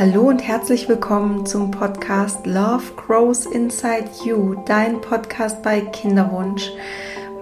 [0.00, 6.70] Hallo und herzlich willkommen zum Podcast Love Grows Inside You, dein Podcast bei Kinderwunsch.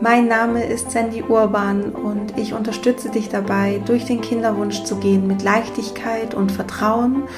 [0.00, 5.28] Mein Name ist Sandy Urban und ich unterstütze dich dabei, durch den Kinderwunsch zu gehen
[5.28, 7.28] mit Leichtigkeit und Vertrauen.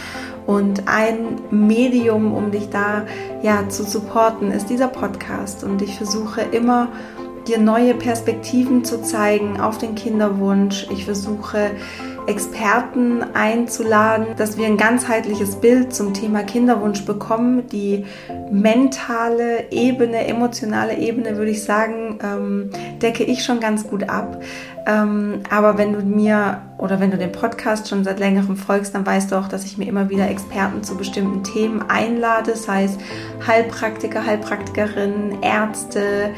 [0.46, 3.05] Und ein Medium, um dich da
[3.42, 5.64] ja zu supporten, ist dieser Podcast.
[5.64, 6.88] Und ich versuche immer
[7.46, 10.87] dir neue Perspektiven zu zeigen auf den Kinderwunsch.
[10.91, 11.73] Ich versuche
[12.30, 17.66] Experten einzuladen, dass wir ein ganzheitliches Bild zum Thema Kinderwunsch bekommen.
[17.66, 18.06] Die
[18.53, 22.70] mentale Ebene, emotionale Ebene, würde ich sagen, ähm,
[23.03, 24.41] decke ich schon ganz gut ab.
[24.87, 29.05] Ähm, aber wenn du mir oder wenn du den Podcast schon seit längerem folgst, dann
[29.05, 32.97] weißt du auch, dass ich mir immer wieder Experten zu bestimmten Themen einlade, sei es
[33.45, 36.31] Heilpraktiker, Heilpraktikerinnen, Ärzte,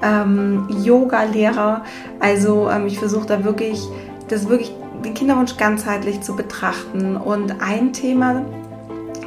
[0.00, 1.82] ähm, Yoga-Lehrer.
[2.20, 3.82] Also ähm, ich versuche da wirklich,
[4.28, 4.72] das wirklich
[5.04, 7.16] den Kinderwunsch ganzheitlich zu betrachten.
[7.16, 8.44] Und ein Thema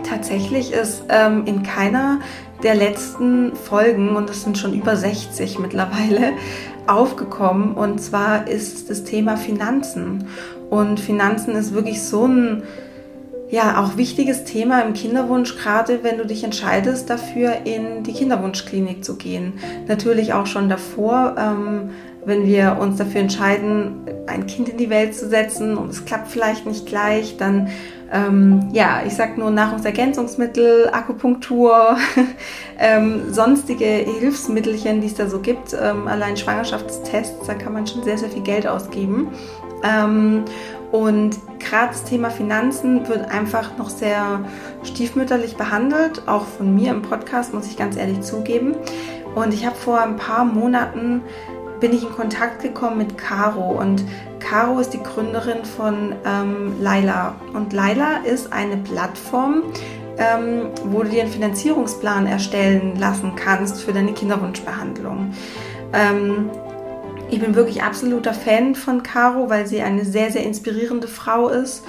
[0.04, 2.20] tatsächlich ist ähm, in keiner
[2.62, 6.34] der letzten Folgen, und das sind schon über 60 mittlerweile,
[6.88, 7.74] aufgekommen.
[7.74, 10.28] Und zwar ist das Thema Finanzen.
[10.70, 12.64] Und Finanzen ist wirklich so ein
[13.54, 19.06] ja, auch wichtiges Thema im Kinderwunsch, gerade wenn du dich entscheidest, dafür in die Kinderwunschklinik
[19.06, 19.54] zu gehen.
[19.88, 21.92] Natürlich auch schon davor, ähm,
[22.26, 26.30] wenn wir uns dafür entscheiden, ein Kind in die Welt zu setzen und es klappt
[26.30, 27.70] vielleicht nicht gleich, dann
[28.12, 31.98] ähm, ja, ich sag nur Nahrungsergänzungsmittel, Akupunktur,
[32.80, 38.04] ähm, sonstige Hilfsmittelchen, die es da so gibt, ähm, allein Schwangerschaftstests, da kann man schon
[38.04, 39.30] sehr, sehr viel Geld ausgeben.
[39.84, 40.46] Ähm,
[40.92, 44.46] und gerade das Thema Finanzen wird einfach noch sehr
[44.84, 48.76] stiefmütterlich behandelt, auch von mir im Podcast, muss ich ganz ehrlich zugeben.
[49.34, 51.24] Und ich habe vor ein paar Monaten
[51.84, 54.06] bin ich in Kontakt gekommen mit Caro und
[54.40, 59.64] Caro ist die Gründerin von ähm, Laila und Laila ist eine Plattform,
[60.18, 65.34] ähm, wo du dir einen Finanzierungsplan erstellen lassen kannst für deine Kinderwunschbehandlung.
[65.92, 66.50] Ähm,
[67.30, 71.84] ich bin wirklich absoluter Fan von Caro, weil sie eine sehr, sehr inspirierende Frau ist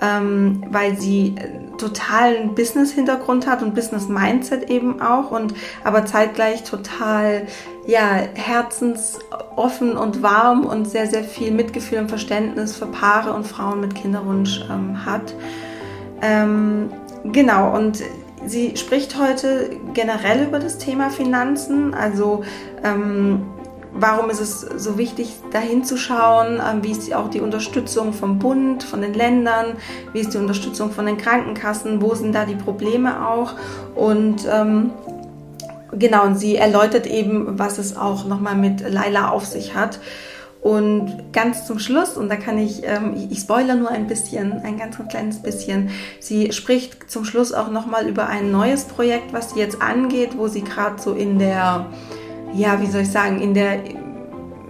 [0.00, 7.46] ähm, weil sie äh, totalen Business-Hintergrund hat und Business-Mindset eben auch und aber zeitgleich total
[7.88, 13.80] ja herzensoffen und warm und sehr sehr viel Mitgefühl und Verständnis für Paare und Frauen
[13.80, 15.34] mit Kinderwunsch ähm, hat.
[16.20, 16.90] Ähm,
[17.24, 18.02] genau und
[18.44, 22.44] sie spricht heute generell über das Thema Finanzen, also
[22.84, 23.46] ähm,
[23.94, 26.60] warum ist es so wichtig, dahin zu schauen?
[26.60, 29.76] Ähm, wie ist auch die Unterstützung vom Bund, von den Ländern?
[30.12, 32.02] Wie ist die Unterstützung von den Krankenkassen?
[32.02, 33.54] Wo sind da die Probleme auch?
[33.94, 34.90] Und ähm,
[35.92, 40.00] genau, und sie erläutert eben, was es auch nochmal mit Laila auf sich hat.
[40.60, 44.76] Und ganz zum Schluss, und da kann ich, ähm, ich spoiler nur ein bisschen, ein
[44.76, 49.60] ganz kleines bisschen, sie spricht zum Schluss auch nochmal über ein neues Projekt, was sie
[49.60, 51.86] jetzt angeht, wo sie gerade so in der
[52.54, 53.80] ja, wie soll ich sagen, in der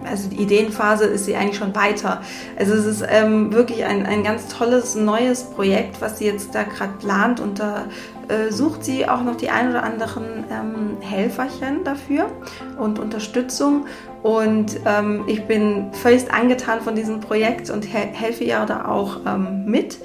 [0.09, 2.21] also die Ideenphase ist sie eigentlich schon weiter.
[2.57, 6.63] Also es ist ähm, wirklich ein, ein ganz tolles neues Projekt, was sie jetzt da
[6.63, 7.85] gerade plant und da
[8.27, 12.27] äh, sucht sie auch noch die ein oder anderen ähm, Helferchen dafür
[12.77, 13.85] und Unterstützung.
[14.21, 19.21] Und ähm, ich bin völlig angetan von diesem Projekt und he helfe ihr da auch
[19.25, 19.97] ähm, mit.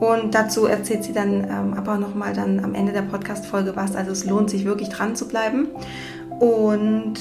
[0.00, 3.96] Und dazu erzählt sie dann ähm, aber nochmal dann am Ende der Podcast-Folge was.
[3.96, 5.68] Also es lohnt sich wirklich dran zu bleiben.
[6.40, 7.14] Und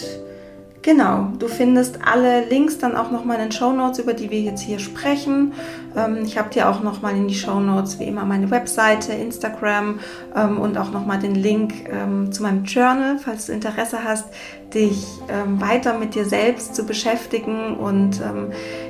[0.83, 4.41] genau, du findest alle Links dann auch nochmal in den Show Notes, über die wir
[4.41, 5.53] jetzt hier sprechen.
[5.95, 9.99] Ähm, ich habe dir auch nochmal in die Show Notes wie immer meine Webseite, Instagram
[10.35, 14.27] ähm, und auch nochmal den Link ähm, zu meinem Journal, falls du Interesse hast,
[14.73, 15.05] dich
[15.45, 18.19] weiter mit dir selbst zu beschäftigen und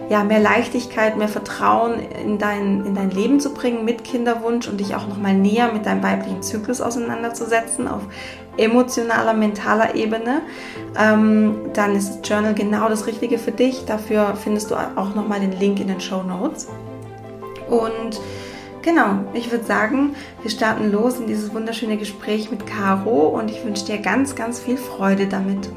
[0.09, 4.79] ja, mehr Leichtigkeit, mehr Vertrauen in dein, in dein Leben zu bringen mit Kinderwunsch und
[4.79, 8.03] dich auch nochmal näher mit deinem weiblichen Zyklus auseinanderzusetzen auf
[8.57, 10.41] emotionaler, mentaler Ebene,
[10.97, 13.85] ähm, dann ist Journal genau das Richtige für dich.
[13.85, 16.67] Dafür findest du auch nochmal den Link in den Show Notes.
[17.69, 18.19] Und
[18.81, 23.63] genau, ich würde sagen, wir starten los in dieses wunderschöne Gespräch mit Caro und ich
[23.65, 25.69] wünsche dir ganz, ganz viel Freude damit.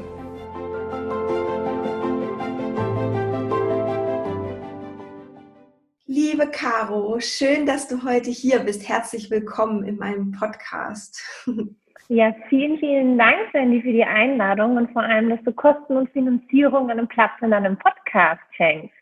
[6.05, 8.87] Liebe Caro, schön, dass du heute hier bist.
[8.87, 11.23] Herzlich willkommen in meinem Podcast.
[12.09, 16.09] Ja, vielen, vielen Dank, Sandy, für die Einladung und vor allem, dass du Kosten und
[16.11, 18.95] Finanzierung einen Platz in deinem Podcast schenkst.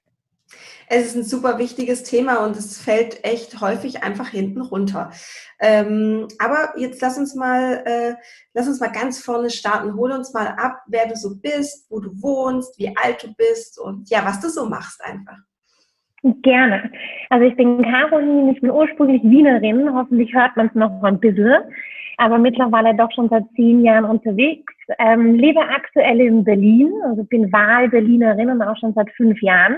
[0.87, 5.11] Es ist ein super wichtiges Thema und es fällt echt häufig einfach hinten runter.
[5.59, 8.15] Ähm, aber jetzt lass uns mal, äh,
[8.53, 9.95] lass uns mal ganz vorne starten.
[9.95, 13.79] Hol uns mal ab, wer du so bist, wo du wohnst, wie alt du bist
[13.79, 15.37] und ja, was du so machst einfach.
[16.41, 16.91] Gerne.
[17.29, 21.63] Also ich bin Caroline, ich bin ursprünglich Wienerin, hoffentlich hört man es noch ein bisschen,
[22.17, 24.73] aber mittlerweile doch schon seit zehn Jahren unterwegs.
[24.99, 29.77] Ähm, lebe aktuell in Berlin, also bin Wahl-Berlinerin und auch schon seit fünf Jahren.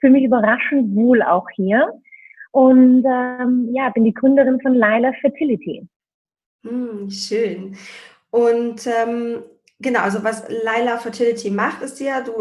[0.00, 1.92] Für mich überraschend wohl auch hier.
[2.52, 5.86] Und ähm, ja, bin die Gründerin von Lila Fertility.
[6.64, 7.76] Hm, schön.
[8.30, 9.42] Und ähm,
[9.80, 12.32] Genau, also was Laila Fertility macht, ist ja, du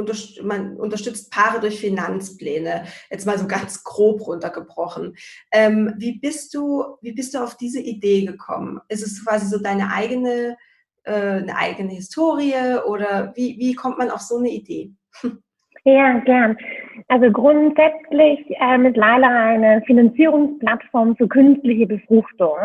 [0.41, 2.85] man unterstützt Paare durch Finanzpläne.
[3.11, 5.15] Jetzt mal so ganz grob runtergebrochen.
[5.51, 8.81] Ähm, wie bist du, wie bist du auf diese Idee gekommen?
[8.89, 10.57] Ist es quasi so deine eigene,
[11.03, 14.93] äh, eine eigene Historie oder wie, wie kommt man auf so eine Idee?
[15.83, 16.57] Ja, gern.
[17.07, 22.57] Also grundsätzlich ähm, ist Laila eine Finanzierungsplattform für künstliche Befruchtung.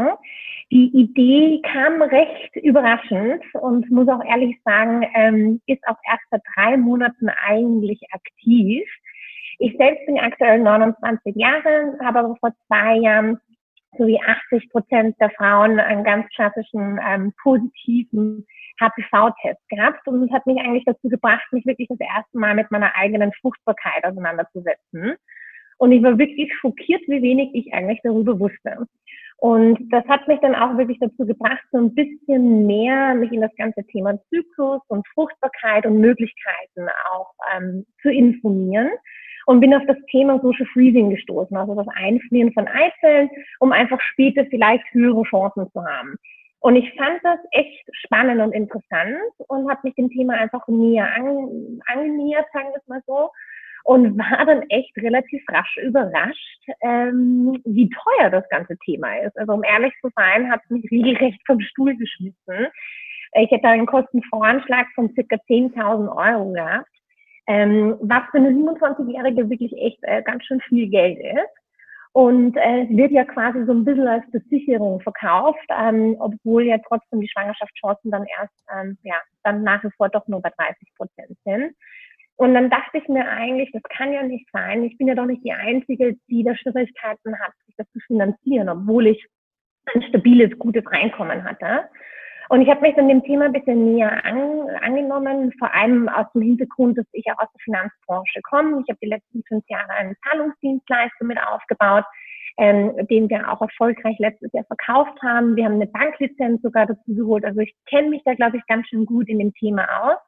[0.73, 6.41] Die Idee kam recht überraschend und muss auch ehrlich sagen, ähm, ist auch erst seit
[6.55, 8.83] drei Monaten eigentlich aktiv.
[9.59, 13.39] Ich selbst bin aktuell 29 Jahre, habe aber vor zwei Jahren
[13.99, 18.47] so wie 80 Prozent der Frauen einen ganz klassischen ähm, positiven
[18.81, 22.71] HPV-Test gehabt und das hat mich eigentlich dazu gebracht, mich wirklich das erste Mal mit
[22.71, 25.17] meiner eigenen Fruchtbarkeit auseinanderzusetzen.
[25.79, 28.87] Und ich war wirklich schockiert, wie wenig ich eigentlich darüber wusste.
[29.43, 33.41] Und das hat mich dann auch wirklich dazu gebracht, so ein bisschen mehr mich in
[33.41, 38.91] das ganze Thema Zyklus und Fruchtbarkeit und Möglichkeiten auch ähm, zu informieren.
[39.47, 43.29] Und bin auf das Thema Social Freezing gestoßen, also das Einfrieren von Eizellen,
[43.59, 46.15] um einfach später vielleicht höhere Chancen zu haben.
[46.61, 51.13] Und ich fand das echt spannend und interessant und habe mich dem Thema einfach näher
[51.17, 53.31] an, angenähert, sagen wir es mal so
[53.85, 59.37] und war dann echt relativ rasch überrascht, ähm, wie teuer das ganze Thema ist.
[59.39, 62.69] Also um ehrlich zu sein, hat es mich regelrecht vom Stuhl geschmissen.
[63.35, 66.89] Ich hätte einen Kostenvoranschlag von circa 10.000 Euro gehabt,
[67.47, 71.63] ähm, was für eine 27-Jährige wirklich echt äh, ganz schön viel Geld ist.
[72.15, 77.23] Und äh, wird ja quasi so ein bisschen als Besicherung verkauft, ähm, obwohl ja trotzdem
[77.23, 79.15] die Schwangerschaftschancen dann erst, ähm, ja,
[79.45, 81.75] dann nach wie vor doch nur bei 30 Prozent sind.
[82.43, 84.83] Und dann dachte ich mir eigentlich, das kann ja nicht sein.
[84.83, 88.69] Ich bin ja doch nicht die Einzige, die da Schwierigkeiten hat, sich das zu finanzieren,
[88.69, 89.25] obwohl ich
[89.95, 91.89] ein stabiles, gutes Einkommen hatte.
[92.49, 96.27] Und ich habe mich dann dem Thema ein bisschen näher an, angenommen, vor allem aus
[96.35, 98.83] dem Hintergrund, dass ich auch aus der Finanzbranche komme.
[98.83, 102.05] Ich habe die letzten fünf Jahre einen Zahlungsdienstleister mit aufgebaut,
[102.59, 105.55] ähm, den wir auch erfolgreich letztes Jahr verkauft haben.
[105.55, 107.45] Wir haben eine Banklizenz sogar dazu geholt.
[107.45, 110.19] Also ich kenne mich da, glaube ich, ganz schön gut in dem Thema aus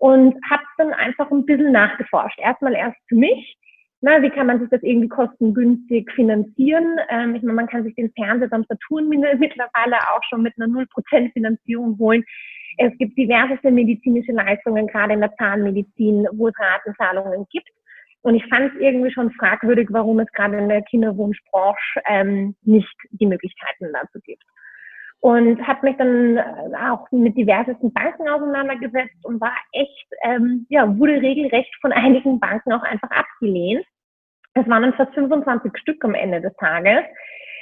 [0.00, 2.38] und habe dann einfach ein bisschen nachgeforscht.
[2.38, 3.56] Erstmal erst für mich,
[4.00, 6.96] na, wie kann man sich das irgendwie kostengünstig finanzieren?
[7.10, 10.72] Ähm, ich meine, man kann sich den Fernseher beim Saturn mittlerweile auch schon mit einer
[10.72, 12.24] 0% Finanzierung holen.
[12.78, 17.68] Es gibt diverse medizinische Leistungen, gerade in der Zahnmedizin, wo es Ratenzahlungen gibt.
[18.22, 22.96] Und ich fand es irgendwie schon fragwürdig, warum es gerade in der Kinderwunschbranche ähm, nicht
[23.10, 24.44] die Möglichkeiten dazu gibt
[25.20, 26.42] und habe mich dann äh,
[26.90, 32.72] auch mit diversesten Banken auseinandergesetzt und war echt, ähm, ja, wurde regelrecht von einigen Banken
[32.72, 33.84] auch einfach abgelehnt.
[34.54, 37.04] Es waren dann fast 25 Stück am Ende des Tages.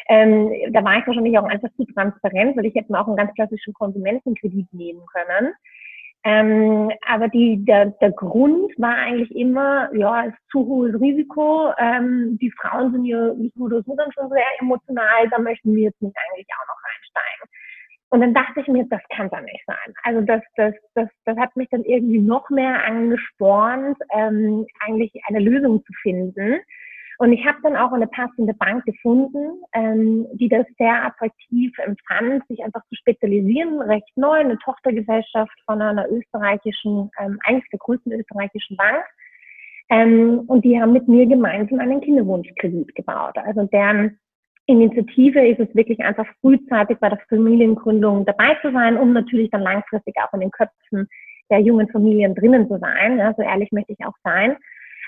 [0.09, 3.17] Ähm, da war ich wahrscheinlich auch einfach zu transparent, weil ich hätte mir auch einen
[3.17, 5.53] ganz klassischen Konsumentenkredit nehmen können.
[6.25, 11.73] Ähm, aber die, der, der Grund war eigentlich immer, ja, es ist zu hohes Risiko.
[11.79, 15.75] Ähm, die Frauen sind ja nicht so oder so dann schon sehr emotional, da möchten
[15.75, 17.49] wir jetzt nicht eigentlich auch noch einsteigen.
[18.11, 19.95] Und dann dachte ich mir, das kann doch nicht sein.
[20.03, 25.41] Also das, das, das, das hat mich dann irgendwie noch mehr angespornt, ähm, eigentlich eine
[25.41, 26.61] Lösung zu finden.
[27.21, 32.47] Und ich habe dann auch eine passende Bank gefunden, ähm, die das sehr attraktiv empfand,
[32.47, 33.81] sich einfach zu spezialisieren.
[33.83, 39.05] Recht neu, eine Tochtergesellschaft von einer österreichischen, ähm, eigentlich der größten österreichischen Bank.
[39.91, 43.37] Ähm, und die haben mit mir gemeinsam einen Kinderwunschkredit gebaut.
[43.37, 44.21] Also deren
[44.67, 49.63] Initiative ist es wirklich einfach frühzeitig bei der Familiengründung dabei zu sein, um natürlich dann
[49.63, 51.09] langfristig auch in den Köpfen
[51.51, 53.19] der jungen Familien drinnen zu sein.
[53.19, 54.57] Ja, so ehrlich möchte ich auch sein.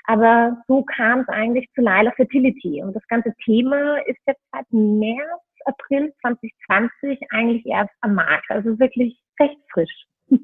[0.04, 2.82] Aber so kam es eigentlich zu Lila Fertility.
[2.82, 8.50] Und das ganze Thema ist jetzt seit März, April 2020 eigentlich erst am Markt.
[8.50, 10.06] Also wirklich recht frisch.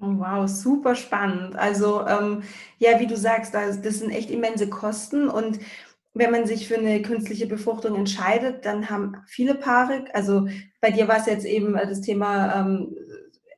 [0.00, 1.56] Oh, wow, super spannend.
[1.56, 2.44] Also ähm,
[2.78, 5.58] ja, wie du sagst, das, das sind echt immense Kosten und
[6.14, 10.48] wenn man sich für eine künstliche Befruchtung entscheidet, dann haben viele Paare, also
[10.80, 12.96] bei dir war es jetzt eben das Thema ähm,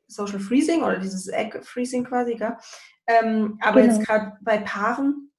[0.06, 2.56] Social Freezing oder dieses Egg Freezing quasi, gell?
[3.06, 3.94] Ähm, aber genau.
[3.94, 5.29] jetzt gerade bei Paaren,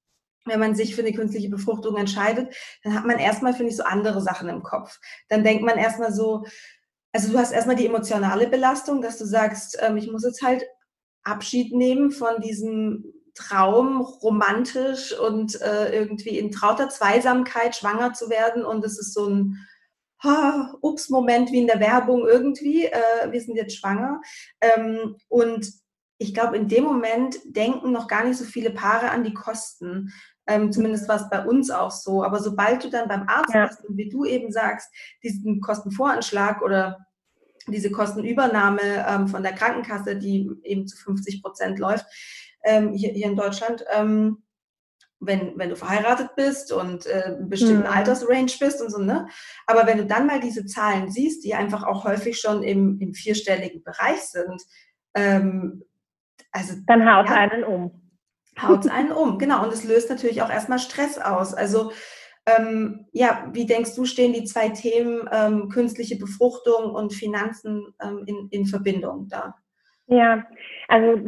[0.44, 3.84] wenn man sich für eine künstliche Befruchtung entscheidet, dann hat man erstmal, finde ich, so
[3.84, 4.98] andere Sachen im Kopf.
[5.28, 6.44] Dann denkt man erstmal so,
[7.12, 10.64] also du hast erstmal die emotionale Belastung, dass du sagst, ähm, ich muss jetzt halt
[11.24, 18.64] Abschied nehmen von diesem Traum, romantisch und äh, irgendwie in trauter Zweisamkeit schwanger zu werden.
[18.64, 19.66] Und es ist so ein
[20.80, 22.86] Ups-Moment wie in der Werbung irgendwie.
[22.86, 24.20] Äh, wir sind jetzt schwanger.
[24.60, 25.72] Ähm, und
[26.18, 30.12] ich glaube, in dem Moment denken noch gar nicht so viele Paare an die Kosten.
[30.52, 32.22] Ähm, zumindest war es bei uns auch so.
[32.22, 33.66] Aber sobald du dann beim Arzt ja.
[33.66, 34.92] bist und wie du eben sagst,
[35.22, 37.06] diesen Kostenvoranschlag oder
[37.68, 42.06] diese Kostenübernahme ähm, von der Krankenkasse, die eben zu 50 Prozent läuft,
[42.64, 44.42] ähm, hier, hier in Deutschland, ähm,
[45.20, 47.94] wenn, wenn du verheiratet bist und äh, bestimmten mhm.
[47.94, 49.28] Altersrange bist und so, ne?
[49.66, 53.14] Aber wenn du dann mal diese Zahlen siehst, die einfach auch häufig schon im, im
[53.14, 54.60] vierstelligen Bereich sind,
[55.14, 55.84] ähm,
[56.50, 56.74] also.
[56.86, 58.01] Dann haut ja, einen um.
[58.60, 59.64] Haut einen um, genau.
[59.64, 61.54] Und es löst natürlich auch erstmal Stress aus.
[61.54, 61.92] Also,
[62.44, 68.24] ähm, ja, wie denkst du, stehen die zwei Themen ähm, künstliche Befruchtung und Finanzen ähm,
[68.26, 69.54] in, in Verbindung da?
[70.06, 70.44] Ja,
[70.88, 71.18] also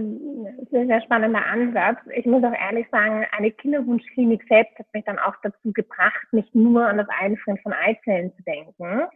[0.71, 1.99] sehr, sehr spannender Ansatz.
[2.15, 6.55] Ich muss auch ehrlich sagen, eine Kinderwunschklinik selbst hat mich dann auch dazu gebracht, nicht
[6.55, 9.07] nur an das Einfrieren von Eizellen zu denken,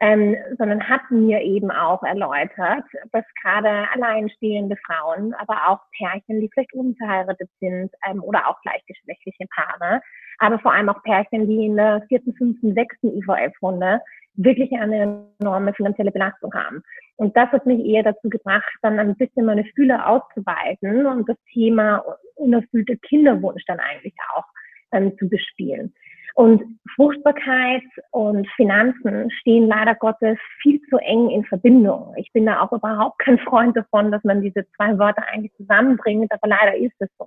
[0.00, 6.50] ähm, sondern hat mir eben auch erläutert, dass gerade alleinstehende Frauen, aber auch Pärchen, die
[6.52, 10.00] vielleicht unverheiratet sind ähm, oder auch gleichgeschlechtliche Paare,
[10.38, 14.00] aber vor allem auch Pärchen, die in der vierten, fünften, sechsten IVF-Runde
[14.34, 16.82] wirklich eine enorme finanzielle Belastung haben.
[17.16, 21.38] Und das hat mich eher dazu gebracht, dann ein bisschen meine Fühler auszuweiten und das
[21.52, 24.44] Thema unerfüllte Kinderwunsch dann eigentlich auch
[24.92, 25.94] ähm, zu bespielen.
[26.36, 26.62] Und
[26.94, 32.12] Fruchtbarkeit und Finanzen stehen leider Gottes viel zu eng in Verbindung.
[32.18, 36.30] Ich bin da auch überhaupt kein Freund davon, dass man diese zwei Wörter eigentlich zusammenbringt,
[36.30, 37.26] aber leider ist es so.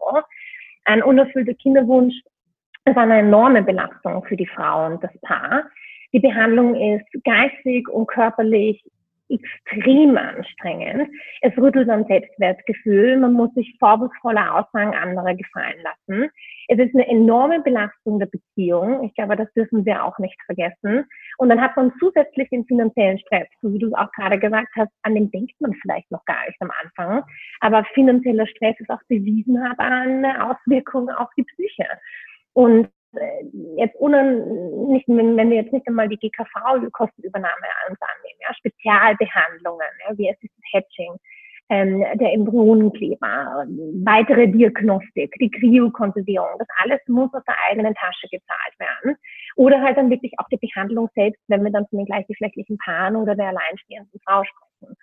[0.85, 2.13] Ein unerfüllter Kinderwunsch
[2.85, 5.63] ist eine enorme Belastung für die Frau und das Paar.
[6.13, 8.83] Die Behandlung ist geistig und körperlich
[9.29, 11.09] extrem anstrengend.
[11.41, 13.17] Es rüttelt am Selbstwertgefühl.
[13.17, 16.29] Man muss sich vorwurfsvolle Aussagen anderer gefallen lassen.
[16.67, 19.03] Es ist eine enorme Belastung der Beziehung.
[19.03, 21.05] Ich glaube, das dürfen wir auch nicht vergessen.
[21.37, 24.69] Und dann hat man zusätzlich den finanziellen Stress, so wie du es auch gerade gesagt
[24.75, 27.23] hast, an den denkt man vielleicht noch gar nicht am Anfang.
[27.59, 31.85] Aber finanzieller Stress ist auch bewiesen, hat eine Auswirkung auf die Psyche.
[32.53, 32.89] Und
[33.77, 34.45] jetzt ohne,
[34.87, 41.15] nicht, wenn wir jetzt nicht einmal die GKV-Kostenübernahme annehmen, ja, Spezialbehandlungen, ja, wie Assisted Hatching,
[41.69, 43.65] ähm, der Embryonenkleber,
[44.03, 49.17] weitere Diagnostik, die Kryokonservierung, das alles muss aus der eigenen Tasche gezahlt werden.
[49.55, 53.15] Oder halt dann wirklich auch die Behandlung selbst, wenn wir dann von den gleichgeschlechtlichen Paaren
[53.15, 54.95] oder der alleinstehenden Frau sprechen.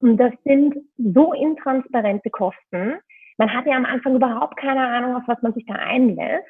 [0.00, 2.94] Und das sind so intransparente Kosten.
[3.36, 6.48] Man hat ja am Anfang überhaupt keine Ahnung, auf was man sich da einlässt.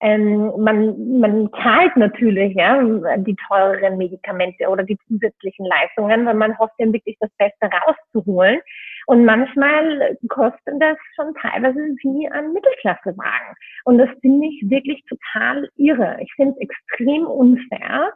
[0.00, 2.82] Ähm, man, man zahlt natürlich ja,
[3.16, 8.60] die teureren Medikamente oder die zusätzlichen Leistungen, weil man hofft ja wirklich das Beste rauszuholen.
[9.06, 13.54] Und manchmal kostet das schon teilweise wie ein Mittelklassewagen.
[13.84, 16.18] Und das finde ich wirklich total irre.
[16.20, 18.12] Ich finde es extrem unfair,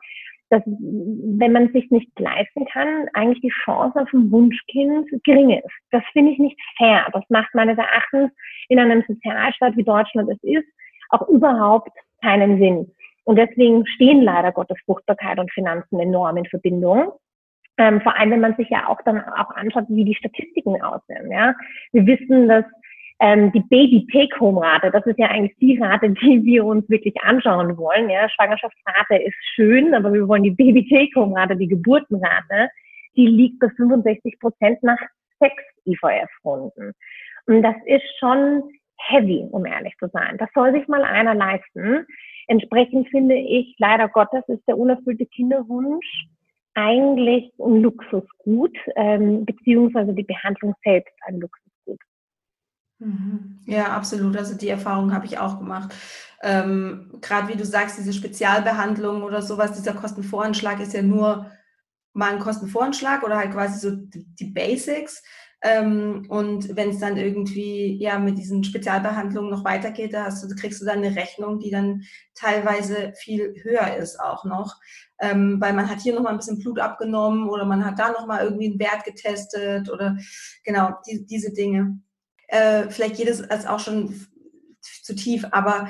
[0.51, 5.71] dass, wenn man sich nicht leisten kann, eigentlich die Chance auf ein Wunschkind gering ist.
[5.93, 7.07] Das finde ich nicht fair.
[7.13, 8.33] Das macht meines Erachtens
[8.69, 10.67] in einem Sozialstaat wie Deutschland es ist,
[11.11, 11.90] auch überhaupt
[12.23, 12.93] keinen Sinn.
[13.25, 17.12] Und deswegen stehen leider Gottes Fruchtbarkeit und Finanzen enorm in Verbindung.
[17.79, 21.31] Ähm, vor allem, wenn man sich ja auch dann auch anschaut, wie die Statistiken aussehen.
[21.31, 21.55] Ja?
[21.93, 22.64] Wir wissen, dass
[23.21, 28.11] ähm, die Baby-Take-Home-Rate, das ist ja eigentlich die Rate, die wir uns wirklich anschauen wollen.
[28.11, 28.29] Ja?
[28.29, 32.71] Schwangerschaftsrate ist schön, aber wir wollen die Baby-Take-Home-Rate, die Geburtenrate,
[33.17, 34.99] die liegt bei 65 Prozent nach
[35.38, 36.93] sechs IVF-Runden.
[37.47, 38.62] Und das ist schon
[39.09, 40.37] heavy, um ehrlich zu sein.
[40.38, 42.07] Das soll sich mal einer leisten.
[42.47, 46.28] Entsprechend finde ich, leider Gottes ist der unerfüllte Kinderwunsch
[46.75, 52.00] eigentlich ein Luxusgut, ähm, beziehungsweise die Behandlung selbst ein Luxusgut.
[52.99, 53.59] Mhm.
[53.66, 54.37] Ja, absolut.
[54.37, 55.95] Also die Erfahrung habe ich auch gemacht.
[56.42, 61.50] Ähm, Gerade wie du sagst, diese Spezialbehandlung oder sowas, dieser Kostenvoranschlag ist ja nur
[62.12, 65.23] mal ein Kostenvoranschlag oder halt quasi so die, die Basics.
[65.62, 70.55] Ähm, und wenn es dann irgendwie ja mit diesen Spezialbehandlungen noch weitergeht, da hast du,
[70.55, 72.02] kriegst du dann eine Rechnung, die dann
[72.35, 74.76] teilweise viel höher ist auch noch.
[75.21, 78.45] Ähm, weil man hat hier nochmal ein bisschen Blut abgenommen oder man hat da nochmal
[78.45, 80.17] irgendwie einen Wert getestet oder
[80.64, 82.00] genau die, diese Dinge.
[82.49, 84.26] Äh, vielleicht geht es als auch schon
[85.02, 85.88] zu tief, aber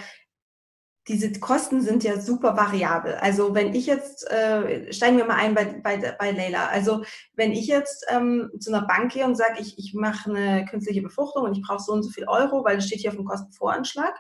[1.08, 3.14] diese Kosten sind ja super variabel.
[3.14, 7.04] Also wenn ich jetzt, äh, steigen wir mal ein bei, bei, bei Leila, also
[7.34, 11.02] wenn ich jetzt ähm, zu einer Bank gehe und sage, ich, ich mache eine künstliche
[11.02, 13.24] Befruchtung und ich brauche so und so viel Euro, weil es steht hier auf dem
[13.24, 14.14] Kostenvoranschlag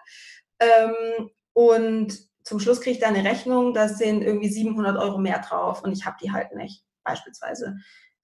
[0.58, 5.40] ähm, und zum Schluss kriege ich da eine Rechnung, da sind irgendwie 700 Euro mehr
[5.40, 7.76] drauf und ich habe die halt nicht, beispielsweise.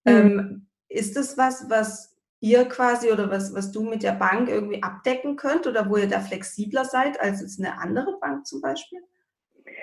[0.04, 0.12] Mhm.
[0.12, 4.82] Ähm, ist das was, was ihr quasi oder was, was du mit der Bank irgendwie
[4.82, 9.00] abdecken könnt oder wo ihr da flexibler seid als jetzt eine andere Bank zum Beispiel?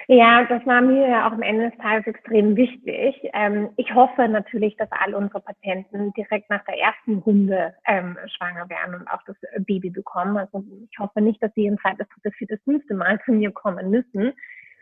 [0.07, 3.15] Ja, das war mir ja auch am Ende des Tages extrem wichtig.
[3.33, 8.69] Ähm, ich hoffe natürlich, dass alle unsere Patienten direkt nach der ersten Runde ähm, schwanger
[8.69, 10.37] werden und auch das Baby bekommen.
[10.37, 13.89] Also ich hoffe nicht, dass sie ein zweites, drittes, viertes, fünfte Mal zu mir kommen
[13.89, 14.33] müssen.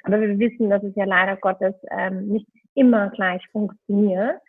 [0.03, 4.41] Aber wir wissen, dass es ja leider Gottes ähm, nicht immer gleich funktioniert.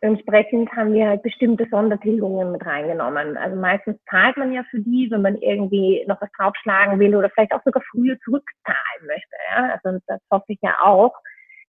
[0.00, 3.36] Entsprechend haben wir halt bestimmte Sondertilgungen mit reingenommen.
[3.36, 7.30] Also meistens zahlt man ja für die, wenn man irgendwie noch was draufschlagen will oder
[7.30, 9.36] vielleicht auch sogar früher zurückzahlen möchte.
[9.50, 9.72] Ja?
[9.72, 11.14] Also das hoffe ich ja auch,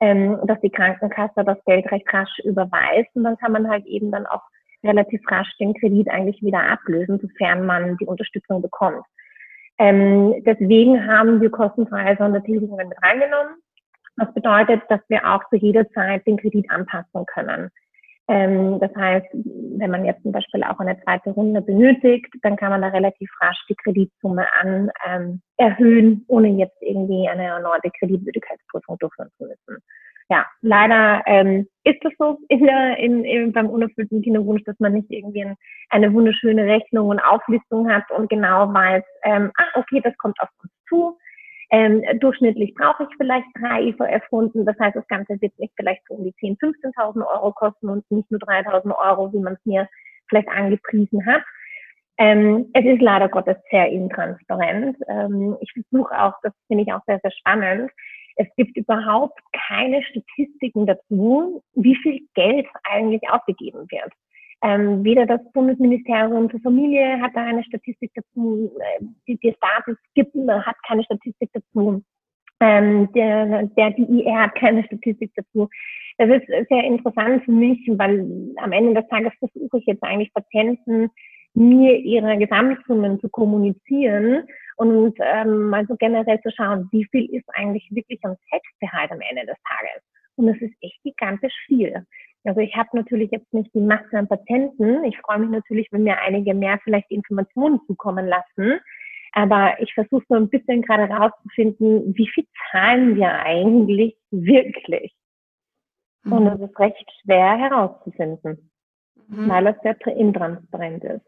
[0.00, 4.10] ähm, dass die Krankenkasse das Geld recht rasch überweist und dann kann man halt eben
[4.10, 4.42] dann auch
[4.84, 9.04] relativ rasch den Kredit eigentlich wieder ablösen, sofern man die Unterstützung bekommt.
[9.78, 13.54] Ähm, deswegen haben wir kostenfreie Sondertilgungen mit reingenommen.
[14.16, 17.70] Was bedeutet, dass wir auch zu jeder Zeit den Kredit anpassen können.
[18.28, 22.70] Ähm, das heißt, wenn man jetzt zum Beispiel auch eine zweite Runde benötigt, dann kann
[22.70, 28.98] man da relativ rasch die Kreditsumme an ähm, erhöhen, ohne jetzt irgendwie eine erneute Kreditwürdigkeitsprüfung
[28.98, 29.82] durchführen zu müssen.
[30.28, 34.94] Ja, leider ähm, ist es so in der, in, in, beim unerfüllten Kinderwunsch, dass man
[34.94, 35.56] nicht irgendwie ein,
[35.90, 40.48] eine wunderschöne Rechnung und Auflistung hat und genau weiß, ähm, ah, okay, das kommt auf
[40.60, 41.16] uns zu
[41.70, 44.64] ähm, durchschnittlich brauche ich vielleicht drei IVF-Runden.
[44.64, 48.08] Das heißt, das Ganze wird nicht vielleicht so um die 10.000, 15.000 Euro kosten und
[48.10, 49.88] nicht nur 3.000 Euro, wie man es mir
[50.28, 51.42] vielleicht angepriesen hat.
[52.18, 54.96] Ähm, es ist leider Gottes sehr intransparent.
[55.08, 57.90] Ähm, ich versuche auch, das finde ich auch sehr, sehr spannend.
[58.36, 64.12] Es gibt überhaupt keine Statistiken dazu, wie viel Geld eigentlich ausgegeben wird.
[64.62, 69.96] Ähm, weder das Bundesministerium für Familie hat da eine Statistik dazu, äh, die, die Status
[70.14, 72.02] gibt, hat keine Statistik dazu.
[72.60, 75.68] Ähm, der, der DIR hat keine Statistik dazu.
[76.16, 80.32] Das ist sehr interessant für mich, weil am Ende des Tages versuche ich jetzt eigentlich
[80.32, 81.10] Patienten,
[81.52, 84.44] mir ihre Gesamtsummen zu kommunizieren
[84.76, 89.20] und ähm, mal so generell zu schauen, wie viel ist eigentlich wirklich am Selbstgehalt am
[89.20, 90.02] Ende des Tages.
[90.36, 92.06] Und es ist echt gigantisch viel.
[92.46, 95.04] Also ich habe natürlich jetzt nicht die Masse an Patienten.
[95.04, 98.80] Ich freue mich natürlich, wenn mir einige mehr vielleicht Informationen zukommen lassen.
[99.32, 105.14] Aber ich versuche so ein bisschen gerade rauszufinden, wie viel zahlen wir eigentlich wirklich?
[106.22, 106.32] Mhm.
[106.32, 108.70] Und das ist recht schwer herauszufinden,
[109.28, 109.48] mhm.
[109.48, 111.26] weil es sehr intransparent ist.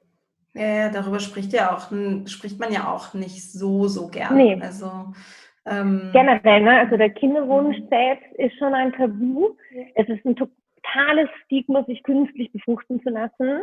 [0.55, 1.93] Ja, ja, darüber spricht ja auch,
[2.27, 4.37] spricht man ja auch nicht so, so gerne.
[4.37, 4.63] Nee.
[4.63, 5.13] Also
[5.67, 6.81] ähm, Generell, ne?
[6.81, 7.89] also der Kinderwunsch mhm.
[7.89, 9.51] selbst ist schon ein Tabu.
[9.95, 10.35] Es ist ein
[10.93, 13.63] totales Stigma, sich künstlich befruchten zu lassen.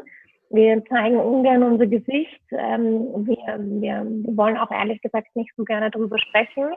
[0.50, 2.42] Wir zeigen ungern unser Gesicht.
[2.52, 6.74] Ähm, wir, wir, wollen auch ehrlich gesagt nicht so gerne darüber sprechen.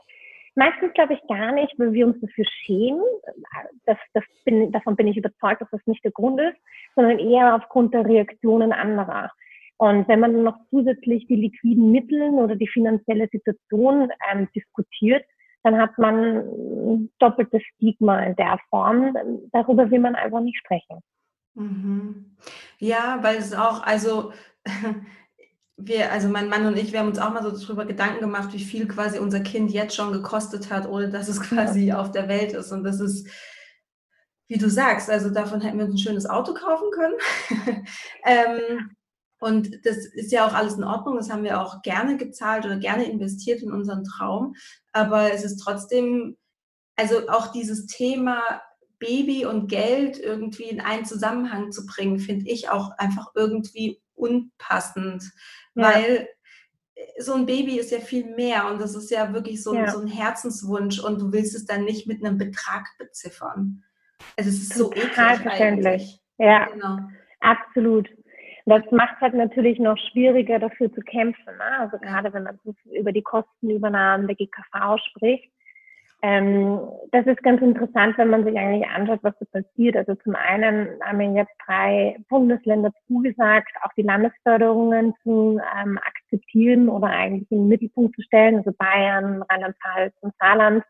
[0.54, 3.04] Meistens glaube ich gar nicht, weil wir uns dafür schämen.
[3.84, 6.56] Das, das bin, davon bin ich überzeugt, dass das nicht der Grund ist,
[6.96, 9.30] sondern eher aufgrund der Reaktionen anderer.
[9.76, 15.24] Und wenn man noch zusätzlich die liquiden Mittel oder die finanzielle Situation ähm, diskutiert,
[15.70, 19.14] dann hat man doppeltes Stigma in der Form.
[19.52, 21.00] Darüber will man einfach nicht sprechen.
[21.54, 22.36] Mhm.
[22.78, 24.32] Ja, weil es auch, also
[25.76, 28.52] wir, also mein Mann und ich, wir haben uns auch mal so darüber Gedanken gemacht,
[28.52, 32.28] wie viel quasi unser Kind jetzt schon gekostet hat, ohne dass es quasi auf der
[32.28, 32.72] Welt ist.
[32.72, 33.28] Und das ist,
[34.48, 37.14] wie du sagst, also davon hätten wir uns ein schönes Auto kaufen können.
[38.24, 38.90] ähm,
[39.40, 41.16] und das ist ja auch alles in Ordnung.
[41.16, 44.54] Das haben wir auch gerne gezahlt oder gerne investiert in unseren Traum.
[44.92, 46.36] Aber es ist trotzdem,
[46.96, 48.42] also auch dieses Thema
[48.98, 55.22] Baby und Geld irgendwie in einen Zusammenhang zu bringen, finde ich auch einfach irgendwie unpassend.
[55.74, 55.94] Ja.
[55.94, 56.28] Weil
[57.18, 59.88] so ein Baby ist ja viel mehr und das ist ja wirklich so, ja.
[59.88, 63.84] so ein Herzenswunsch und du willst es dann nicht mit einem Betrag beziffern.
[64.36, 66.20] Also es ist Total so eklig.
[66.38, 66.98] Ja, genau.
[67.40, 68.08] absolut.
[68.68, 71.56] Das macht halt natürlich noch schwieriger, dafür zu kämpfen.
[71.56, 71.78] Ne?
[71.78, 72.58] Also gerade wenn man
[72.92, 75.50] über die Kostenübernahmen der GKV spricht.
[76.20, 76.78] Ähm,
[77.12, 79.96] das ist ganz interessant, wenn man sich eigentlich anschaut, was da passiert.
[79.96, 86.90] Also zum einen haben wir jetzt drei Bundesländer zugesagt, auch die Landesförderungen zu ähm, akzeptieren
[86.90, 88.56] oder eigentlich in den Mittelpunkt zu stellen.
[88.56, 90.84] Also Bayern, Rheinland-Pfalz und Saarland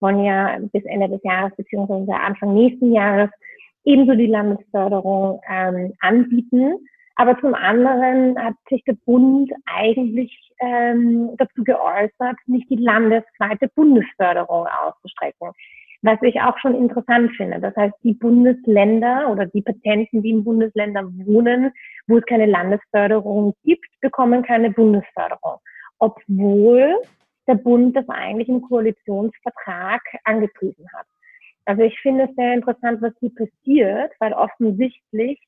[0.00, 3.30] wollen ja bis Ende des Jahres beziehungsweise Anfang nächsten Jahres
[3.84, 6.78] ebenso die Landesförderung ähm, anbieten.
[7.16, 14.66] Aber zum anderen hat sich der Bund eigentlich ähm, dazu geäußert, nicht die landesweite Bundesförderung
[14.66, 15.50] auszustrecken.
[16.04, 17.60] Was ich auch schon interessant finde.
[17.60, 21.72] Das heißt, die Bundesländer oder die Patienten, die in Bundesländern wohnen,
[22.08, 25.58] wo es keine Landesförderung gibt, bekommen keine Bundesförderung.
[25.98, 26.96] Obwohl
[27.46, 31.06] der Bund das eigentlich im Koalitionsvertrag angepriesen hat.
[31.64, 35.40] Also ich finde es sehr interessant, was hier passiert, weil offensichtlich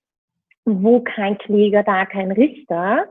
[0.65, 3.09] wo kein Kläger, da kein Richter.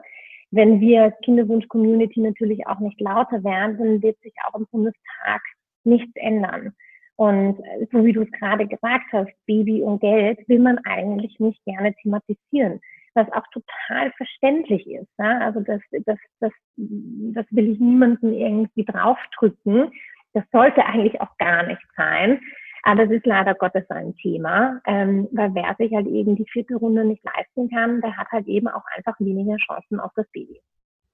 [0.52, 5.42] Wenn wir als Kinderwunsch-Community natürlich auch nicht lauter werden, dann wird sich auch im Bundestag
[5.84, 6.74] nichts ändern.
[7.16, 7.58] Und
[7.92, 11.94] so wie du es gerade gesagt hast, Baby und Geld will man eigentlich nicht gerne
[12.02, 12.82] thematisieren,
[13.14, 15.12] was auch total verständlich ist.
[15.20, 15.40] Ja?
[15.40, 19.92] Also das, das, das, das will ich niemanden irgendwie draufdrücken.
[20.34, 22.40] Das sollte eigentlich auch gar nicht sein.
[22.84, 26.76] Aber es ist leider Gottes ein Thema, ähm, weil wer sich halt eben die vierte
[26.76, 30.62] Runde nicht leisten kann, der hat halt eben auch einfach weniger Chancen auf das Baby.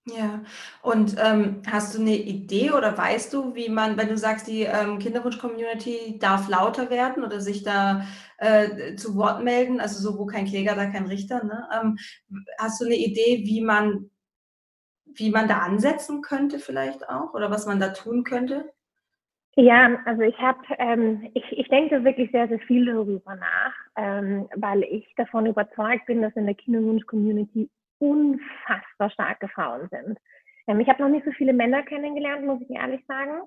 [0.07, 0.43] Ja,
[0.81, 4.63] und ähm, hast du eine Idee oder weißt du, wie man, wenn du sagst, die
[4.63, 8.05] ähm, Kinderwunsch-Community darf lauter werden oder sich da
[8.37, 11.67] äh, zu Wort melden, also so, wo kein Kläger, da kein Richter, ne?
[11.79, 11.97] Ähm,
[12.57, 14.09] hast du eine Idee, wie man,
[15.05, 18.71] wie man da ansetzen könnte vielleicht auch oder was man da tun könnte?
[19.55, 24.47] Ja, also ich habe, ähm, ich, ich denke wirklich sehr, sehr viel darüber nach, ähm,
[24.55, 30.17] weil ich davon überzeugt bin, dass in der Kinderwunsch-Community unfassbar starke Frauen sind.
[30.67, 33.41] Ähm, ich habe noch nicht so viele Männer kennengelernt, muss ich ehrlich sagen,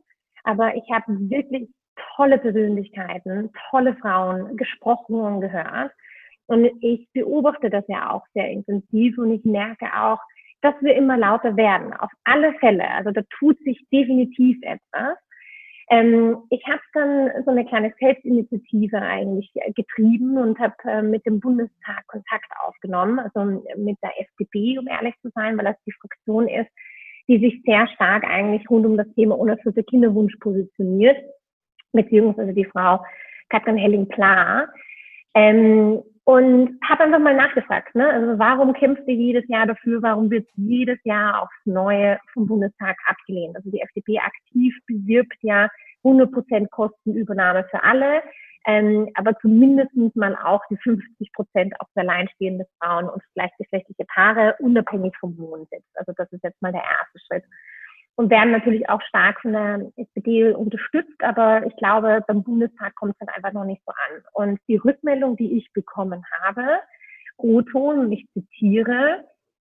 [0.45, 1.69] aber ich habe wirklich
[2.17, 5.93] tolle Persönlichkeiten, tolle Frauen gesprochen und gehört.
[6.47, 10.19] Und ich beobachte das ja auch sehr intensiv und ich merke auch,
[10.61, 11.93] dass wir immer lauter werden.
[11.95, 12.89] Auf alle Fälle.
[12.91, 15.17] Also da tut sich definitiv etwas.
[15.93, 21.39] Ähm, ich habe dann so eine kleine Selbstinitiative eigentlich getrieben und habe äh, mit dem
[21.39, 26.49] Bundestag Kontakt aufgenommen, also mit der FDP, um ehrlich zu sein, weil das die Fraktion
[26.49, 26.71] ist,
[27.29, 31.19] die sich sehr stark eigentlich rund um das Thema unerfüllter Kinderwunsch positioniert,
[31.93, 33.05] beziehungsweise die Frau
[33.51, 34.69] Katrin Helling-Pla.
[35.35, 38.09] Ähm, und habe einfach mal nachgefragt, ne?
[38.09, 42.97] also warum kämpft ihr jedes Jahr dafür, warum wird jedes Jahr aufs Neue vom Bundestag
[43.07, 43.57] abgelehnt?
[43.57, 45.69] Also die FDP aktiv bewirbt ja
[46.05, 48.23] 100% Kostenübernahme für alle,
[48.67, 55.17] ähm, aber zumindest mal auch die 50 Prozent auf alleinstehende Frauen und gleichgeschlechtliche Paare unabhängig
[55.19, 55.85] vom Wohnsitz.
[55.95, 57.45] Also das ist jetzt mal der erste Schritt
[58.17, 63.13] und werden natürlich auch stark von der SPD unterstützt, aber ich glaube, beim Bundestag kommt
[63.13, 64.23] es dann einfach noch nicht so an.
[64.33, 66.63] Und die Rückmeldung, die ich bekommen habe,
[67.39, 69.25] O-Ton, ich zitiere,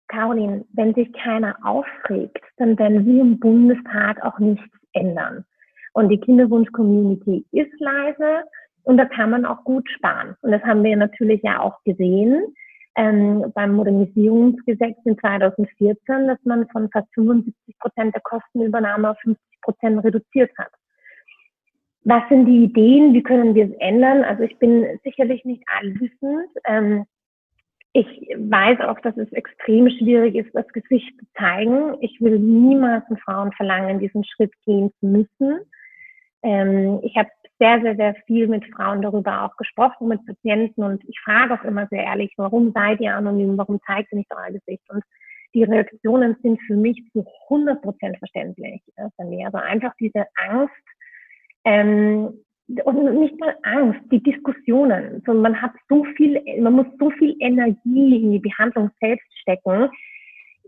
[0.08, 5.46] Caroline, wenn sich keiner aufregt, dann werden wir im Bundestag auch nichts ändern.
[5.94, 8.44] Und die Kinderwunsch-Community ist leise
[8.84, 10.36] und da kann man auch gut sparen.
[10.42, 12.56] Und das haben wir natürlich ja auch gesehen
[12.96, 19.44] ähm, beim Modernisierungsgesetz in 2014, dass man von fast 75 Prozent der Kostenübernahme auf 50
[19.62, 20.72] Prozent reduziert hat.
[22.06, 23.14] Was sind die Ideen?
[23.14, 24.24] Wie können wir es ändern?
[24.24, 26.50] Also ich bin sicherlich nicht allwissend.
[26.66, 27.06] Ähm,
[27.94, 31.96] ich weiß auch, dass es extrem schwierig ist, das Gesicht zu zeigen.
[32.02, 35.60] Ich will niemals von Frauen verlangen, diesen Schritt gehen zu müssen.
[36.42, 41.04] Ähm, ich habe sehr, sehr, sehr viel mit Frauen darüber auch gesprochen, mit Patienten und
[41.08, 44.52] ich frage auch immer sehr ehrlich, warum seid ihr anonym, warum zeigt ihr nicht euer
[44.52, 44.84] Gesicht?
[44.90, 45.04] Und
[45.54, 48.82] die Reaktionen sind für mich zu 100 Prozent verständlich.
[48.96, 50.74] Also einfach diese Angst,
[51.66, 52.34] ähm,
[52.86, 55.22] und nicht mal Angst, die Diskussionen.
[55.26, 59.90] So, man hat so viel, man muss so viel Energie in die Behandlung selbst stecken.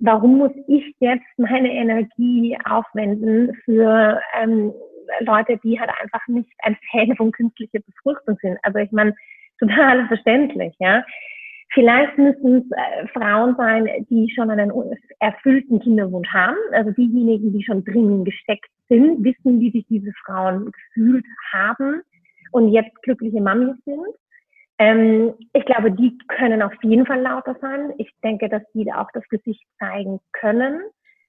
[0.02, 4.74] Warum muss ich jetzt meine Energie aufwenden für ähm,
[5.22, 8.58] Leute, die halt einfach nicht ein Fan von künstlicher Befruchtung sind.
[8.64, 9.16] Also ich meine,
[9.60, 11.04] total verständlich, ja.
[11.74, 14.72] Vielleicht müssen es äh, Frauen sein, die schon einen
[15.20, 16.58] erfüllten Kinderwunsch haben.
[16.72, 22.02] Also diejenigen, die schon drinnen gesteckt sind, wissen, wie sich diese Frauen gefühlt haben
[22.52, 24.08] und jetzt glückliche Mamis sind.
[24.78, 27.94] Ähm, ich glaube, die können auf jeden Fall lauter sein.
[27.98, 30.82] Ich denke, dass die auch das Gesicht zeigen können.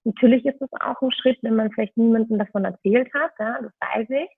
[0.07, 3.73] Natürlich ist es auch ein Schritt, wenn man vielleicht niemandem davon erzählt hat, ja, das
[3.81, 4.31] weiß ich.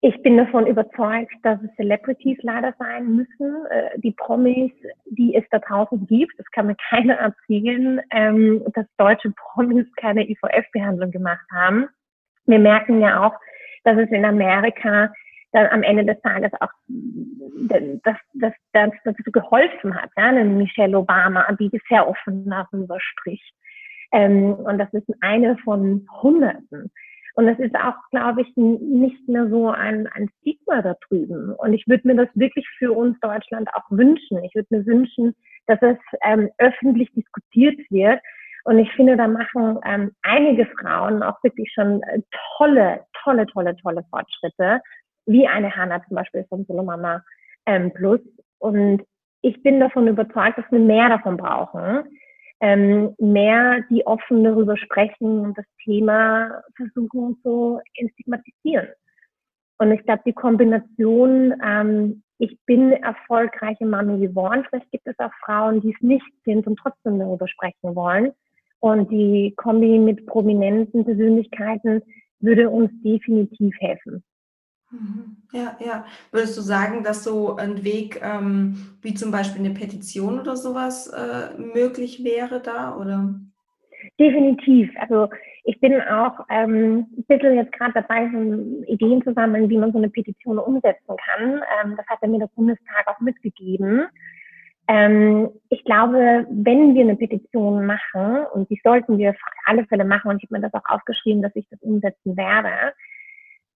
[0.00, 4.72] Ich bin davon überzeugt, dass es Celebrities leider sein müssen, äh, die Promis,
[5.06, 6.32] die es da draußen gibt.
[6.38, 11.88] Das kann mir keiner erzählen, ähm, dass deutsche Promis keine IVF-Behandlung gemacht haben.
[12.46, 13.34] Wir merken ja auch,
[13.84, 15.12] dass es in Amerika
[15.52, 20.10] dann am Ende des Tages auch das, das, das, dazu geholfen hat.
[20.16, 20.32] Ja?
[20.32, 23.54] Michelle Obama, die sehr offen darüber spricht.
[24.14, 26.90] Ähm, und das ist eine von Hunderten.
[27.34, 31.52] Und es ist auch, glaube ich, nicht mehr so ein, ein Stigma da drüben.
[31.54, 34.42] Und ich würde mir das wirklich für uns Deutschland auch wünschen.
[34.44, 35.34] Ich würde mir wünschen,
[35.66, 38.20] dass es ähm, öffentlich diskutiert wird.
[38.62, 42.20] Und ich finde, da machen ähm, einige Frauen auch wirklich schon äh,
[42.56, 44.80] tolle, tolle, tolle, tolle Fortschritte,
[45.26, 47.20] wie eine Hanna zum Beispiel von Solomama
[47.66, 48.20] ähm, Plus.
[48.58, 49.02] Und
[49.42, 52.04] ich bin davon überzeugt, dass wir mehr davon brauchen
[52.64, 58.88] ähm, mehr die offen darüber sprechen und das Thema versuchen zu entstigmatisieren.
[59.78, 64.64] Und ich glaube, die Kombination ähm, ich bin erfolgreiche Mami geworden.
[64.68, 68.32] Vielleicht gibt es auch Frauen, die es nicht sind und trotzdem darüber sprechen wollen.
[68.80, 72.02] Und die Kombi mit prominenten Persönlichkeiten
[72.40, 74.22] würde uns definitiv helfen.
[74.94, 75.36] Mhm.
[75.52, 76.04] Ja, ja.
[76.30, 81.08] Würdest du sagen, dass so ein Weg ähm, wie zum Beispiel eine Petition oder sowas
[81.08, 82.96] äh, möglich wäre da?
[82.96, 83.34] Oder?
[84.18, 84.90] Definitiv.
[84.98, 85.28] Also
[85.64, 89.92] ich bin auch ähm, ein bisschen jetzt gerade dabei, so Ideen zu sammeln, wie man
[89.92, 91.62] so eine Petition umsetzen kann.
[91.82, 94.06] Ähm, das hat mir der Bundestag auch mitgegeben.
[94.86, 100.04] Ähm, ich glaube, wenn wir eine Petition machen, und die sollten wir für alle Fälle
[100.04, 102.92] machen, und ich habe mir das auch aufgeschrieben, dass ich das umsetzen werde,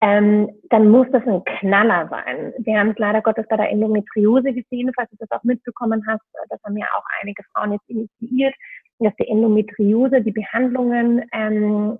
[0.02, 2.54] ähm, dann muss das ein Knaller sein.
[2.60, 6.22] Wir haben es leider Gottes bei der Endometriose gesehen, falls du das auch mitbekommen hast.
[6.50, 8.54] Das haben ja auch einige Frauen jetzt initiiert,
[9.00, 11.98] dass die Endometriose, die Behandlungen, ähm,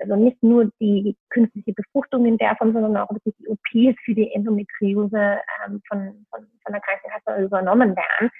[0.00, 4.14] also nicht nur die künstliche Befruchtung in der Form, sondern auch wirklich die OPs für
[4.14, 8.30] die Endometriose ähm, von, von, von der Krankenkasse übernommen werden.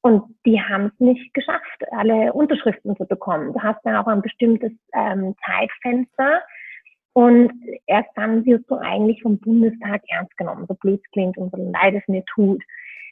[0.00, 3.52] Und die haben es nicht geschafft, alle Unterschriften zu bekommen.
[3.52, 6.42] Du hast dann auch ein bestimmtes ähm, Zeitfenster,
[7.18, 7.50] und
[7.88, 11.94] erst dann wirst du eigentlich vom Bundestag ernst genommen, so blöd klingt und so leid
[11.94, 12.62] es mir tut.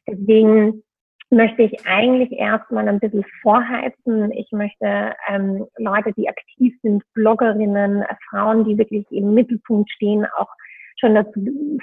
[0.06, 0.84] Deswegen
[1.30, 4.30] möchte ich eigentlich erstmal ein bisschen vorheizen.
[4.30, 10.50] Ich möchte ähm, Leute, die aktiv sind, Bloggerinnen, Frauen, die wirklich im Mittelpunkt stehen, auch
[11.00, 11.40] schon dazu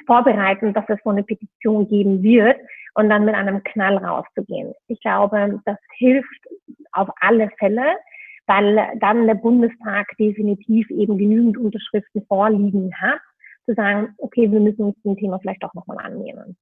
[0.08, 2.56] vorbereiten, dass es so eine Petition geben wird
[2.94, 4.74] und dann mit einem Knall rauszugehen.
[4.88, 6.48] Ich glaube, das hilft
[6.94, 7.98] auf alle Fälle
[8.46, 13.22] weil dann der Bundestag definitiv eben genügend Unterschriften vorliegen hat,
[13.66, 16.58] zu sagen, okay, wir müssen uns dem Thema vielleicht auch nochmal annehmen.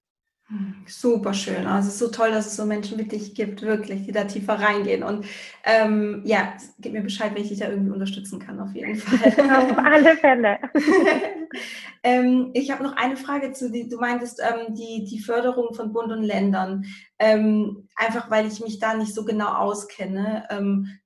[0.86, 1.66] Super schön.
[1.66, 4.26] Also es ist so toll, dass es so Menschen wie dich gibt, wirklich, die da
[4.26, 5.02] tiefer reingehen.
[5.02, 5.26] Und
[5.64, 9.32] ähm, ja, gib mir Bescheid, wenn ich dich da irgendwie unterstützen kann, auf jeden Fall.
[9.72, 10.60] auf alle Fälle.
[12.04, 13.88] ähm, ich habe noch eine Frage zu dir.
[13.88, 16.84] Du meintest ähm, die, die Förderung von Bund und Ländern.
[17.18, 20.44] Ähm, einfach weil ich mich da nicht so genau auskenne.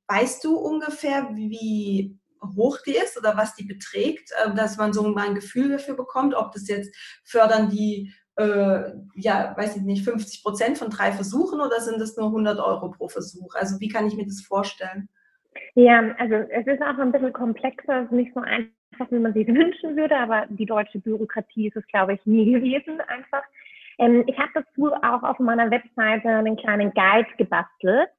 [0.07, 2.17] Weißt du ungefähr, wie
[2.55, 5.95] hoch die ist oder was die beträgt, äh, dass man so mal ein Gefühl dafür
[5.95, 11.11] bekommt, ob das jetzt fördern die äh, ja, weiß ich nicht, 50 Prozent von drei
[11.11, 13.55] Versuchen oder sind es nur 100 Euro pro Versuch?
[13.55, 15.07] Also wie kann ich mir das vorstellen?
[15.75, 19.33] Ja, also es ist auch ein bisschen komplexer, es ist nicht so einfach, wie man
[19.33, 23.43] sich wünschen würde, aber die deutsche Bürokratie ist es, glaube ich, nie gewesen einfach.
[23.97, 28.09] Ähm, ich habe dazu auch auf meiner Webseite einen kleinen Guide gebastelt,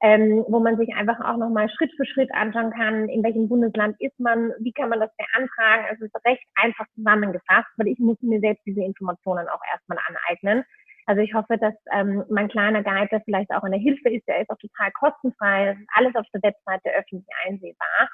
[0.00, 3.96] ähm, wo man sich einfach auch nochmal Schritt für Schritt anschauen kann, in welchem Bundesland
[4.00, 5.86] ist man, wie kann man das beantragen.
[5.92, 10.64] Es ist recht einfach zusammengefasst, weil ich muss mir selbst diese Informationen auch erstmal aneignen.
[11.06, 14.28] Also ich hoffe, dass ähm, mein kleiner Guide da vielleicht auch eine Hilfe ist.
[14.28, 15.66] Der ist auch total kostenfrei.
[15.66, 18.10] Das ist alles auf der Webseite öffentlich einsehbar.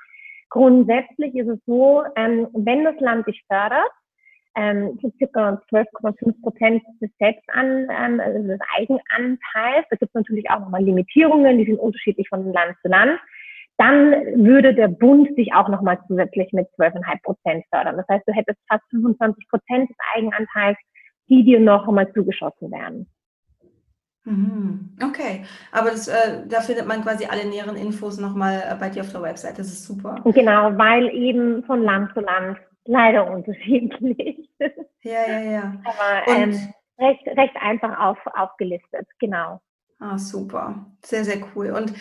[0.49, 3.90] Grundsätzlich ist es so, ähm, wenn das Land dich fördert,
[4.57, 9.87] ähm, so circa 12,5 Prozent des Selbstan, ähm, also des Eigenanteils.
[9.90, 13.19] Da gibt es natürlich auch nochmal Limitierungen, die sind unterschiedlich von Land zu Land.
[13.77, 14.12] Dann
[14.45, 17.97] würde der Bund sich auch nochmal zusätzlich mit 12,5 Prozent fördern.
[17.97, 20.79] Das heißt, du hättest fast 25 Prozent des Eigenanteils,
[21.29, 23.09] die dir noch einmal zugeschossen werden.
[24.27, 24.97] Mhm.
[25.03, 29.03] Okay, aber das, äh, da findet man quasi alle näheren Infos nochmal äh, bei dir
[29.03, 29.59] auf der Website.
[29.59, 30.23] Das ist super.
[30.25, 34.51] Genau, weil eben von Land zu Land leider unterschiedlich.
[35.03, 35.83] Ja, ja, ja.
[35.85, 39.61] Aber ähm, recht, recht einfach auf, aufgelistet, genau.
[39.99, 40.87] Ah, super.
[41.05, 41.70] Sehr, sehr cool.
[41.70, 41.92] Und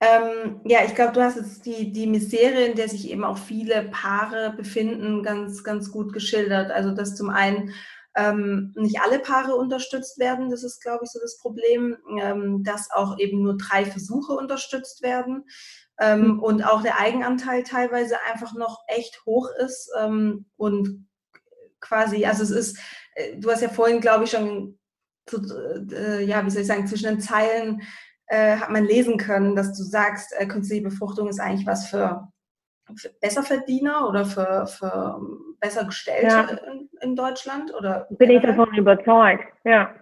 [0.00, 3.38] ähm, ja, ich glaube, du hast jetzt die, die Misere, in der sich eben auch
[3.38, 6.70] viele Paare befinden, ganz, ganz gut geschildert.
[6.70, 7.72] Also, dass zum einen
[8.14, 12.90] ähm, nicht alle Paare unterstützt werden, das ist, glaube ich, so das Problem, ähm, dass
[12.90, 15.44] auch eben nur drei Versuche unterstützt werden
[16.00, 16.38] ähm, mhm.
[16.40, 21.08] und auch der Eigenanteil teilweise einfach noch echt hoch ist ähm, und
[21.80, 22.78] quasi, also es ist,
[23.14, 24.78] äh, du hast ja vorhin, glaube ich, schon,
[25.32, 27.82] äh, ja, wie soll ich sagen, zwischen den Zeilen
[28.26, 32.28] äh, hat man lesen können, dass du sagst, äh, künstliche Befruchtung ist eigentlich was für,
[32.96, 35.20] für Besserverdiener oder für, für
[35.60, 36.42] besser Gestellte ja.
[36.42, 37.72] in, in, Deutschland?
[37.74, 39.94] Oder Bin ich davon überzeugt, ja.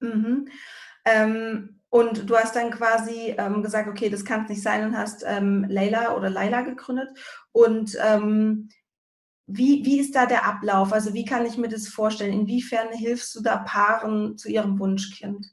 [0.00, 0.48] Mhm.
[1.04, 4.96] Ähm, und du hast dann quasi ähm, gesagt, okay, das kann es nicht sein und
[4.96, 7.10] hast ähm, Leila oder Laila gegründet.
[7.52, 8.70] Und ähm,
[9.46, 10.94] wie, wie ist da der Ablauf?
[10.94, 12.32] Also wie kann ich mir das vorstellen?
[12.32, 15.46] Inwiefern hilfst du da Paaren zu ihrem Wunschkind?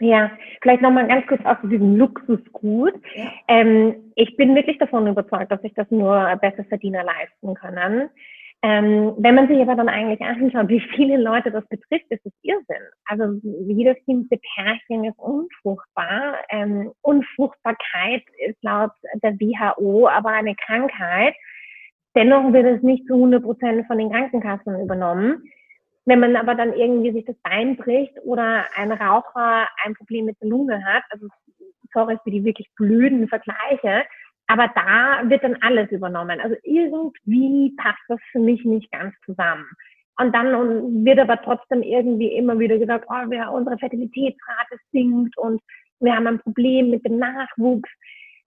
[0.00, 2.94] Ja, vielleicht nochmal ganz kurz auf diesem Luxusgut.
[3.14, 3.30] Ja.
[3.46, 8.10] Ähm, ich bin wirklich davon überzeugt, dass sich das nur besser Verdiener leisten können.
[8.64, 12.32] Ähm, wenn man sich aber dann eigentlich anschaut, wie viele Leute das betrifft, ist es
[12.42, 12.76] Irrsinn.
[13.06, 16.36] Also jedes siebte Pärchen ist unfruchtbar.
[16.48, 21.34] Ähm, Unfruchtbarkeit ist laut der WHO aber eine Krankheit.
[22.14, 25.42] Dennoch wird es nicht zu 100 Prozent von den Krankenkassen übernommen.
[26.04, 30.40] Wenn man aber dann irgendwie sich das Bein bricht oder ein Raucher ein Problem mit
[30.40, 31.26] der Lunge hat, also
[31.92, 34.04] sorry für die wirklich blöden Vergleiche,
[34.46, 36.40] aber da wird dann alles übernommen.
[36.40, 39.66] Also irgendwie passt das für mich nicht ganz zusammen.
[40.18, 45.60] Und dann wird aber trotzdem irgendwie immer wieder gesagt, oh, wir, unsere Fertilitätsrate sinkt und
[46.00, 47.88] wir haben ein Problem mit dem Nachwuchs.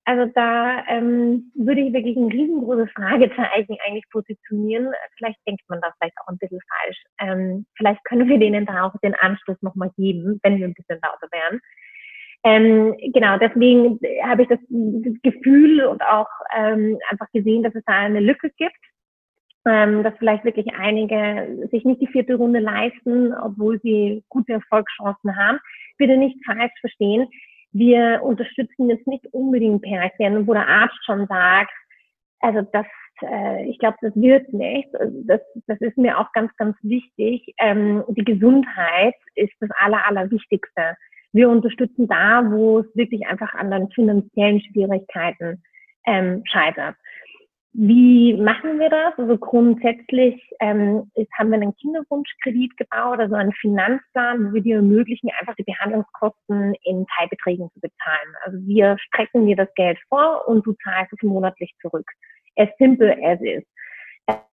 [0.08, 4.94] Also da ähm, würde ich wirklich ein riesengroßes Fragezeichen eigentlich positionieren.
[5.18, 7.04] Vielleicht denkt man das vielleicht auch ein bisschen falsch.
[7.20, 11.00] Ähm, vielleicht können wir denen da auch den Anschluss nochmal geben, wenn wir ein bisschen
[11.02, 11.60] lauter wären.
[12.46, 14.60] Ähm, genau, deswegen habe ich das,
[15.24, 18.78] Gefühl und auch ähm, einfach gesehen, dass es da eine Lücke gibt,
[19.66, 25.36] ähm, dass vielleicht wirklich einige sich nicht die vierte Runde leisten, obwohl sie gute Erfolgschancen
[25.36, 25.58] haben.
[25.98, 27.28] Bitte nicht falsch verstehen.
[27.72, 31.74] Wir unterstützen jetzt nicht unbedingt Pärchen, wo der Arzt schon sagt,
[32.42, 32.86] also das,
[33.24, 34.88] äh, ich glaube, das wird nicht.
[35.26, 37.56] Das, das ist mir auch ganz, ganz wichtig.
[37.58, 40.96] Ähm, die Gesundheit ist das Aller, Allerwichtigste.
[41.36, 45.62] Wir unterstützen da, wo es wirklich einfach an den finanziellen Schwierigkeiten
[46.06, 46.96] ähm, scheitert.
[47.74, 49.16] Wie machen wir das?
[49.18, 54.78] Also grundsätzlich ähm, ist, haben wir einen Kinderwunschkredit gebaut, also einen Finanzplan, wo wir dir
[54.78, 58.30] ermöglichen, einfach die Behandlungskosten in Teilbeträgen zu bezahlen.
[58.46, 62.10] Also wir strecken dir das Geld vor und du zahlst es monatlich zurück.
[62.56, 63.64] As simple as is.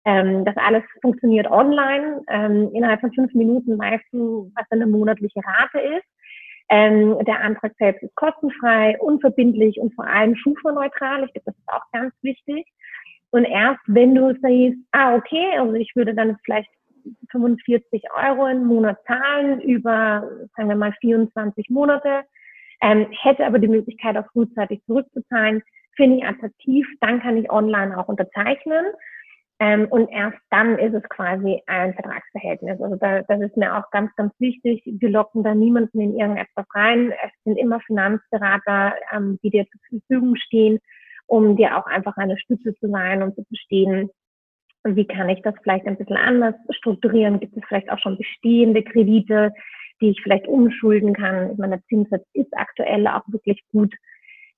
[0.05, 2.23] Ähm, das alles funktioniert online.
[2.29, 6.07] Ähm, innerhalb von fünf Minuten weißt du, was eine monatliche Rate ist.
[6.75, 11.25] Ähm, der Antrag selbst ist kostenfrei, unverbindlich und vor allem schufa-neutral.
[11.25, 12.67] Ich glaube, das ist auch ganz wichtig.
[13.31, 16.71] Und erst wenn du siehst, ah, okay, also ich würde dann vielleicht
[17.31, 22.23] 45 Euro im Monat zahlen über, sagen wir mal, 24 Monate,
[22.81, 25.63] ähm, hätte aber die Möglichkeit, auch frühzeitig zurückzuzahlen,
[25.95, 28.87] finde ich attraktiv, dann kann ich online auch unterzeichnen.
[29.63, 32.81] Ähm, und erst dann ist es quasi ein Vertragsverhältnis.
[32.81, 34.83] Also da, das ist mir auch ganz, ganz wichtig.
[34.85, 37.13] Wir locken da niemanden in irgendetwas rein.
[37.25, 40.81] Es sind immer Finanzberater, ähm, die dir zur Verfügung stehen
[41.33, 44.11] um dir auch einfach eine Stütze zu sein und zu verstehen,
[44.85, 47.41] wie kann ich das vielleicht ein bisschen anders strukturieren?
[47.41, 49.53] Gibt es vielleicht auch schon bestehende Kredite,
[50.01, 51.53] die ich vielleicht umschulden kann?
[51.53, 53.95] Ich meine, der Zinssatz ist aktuell auch wirklich gut.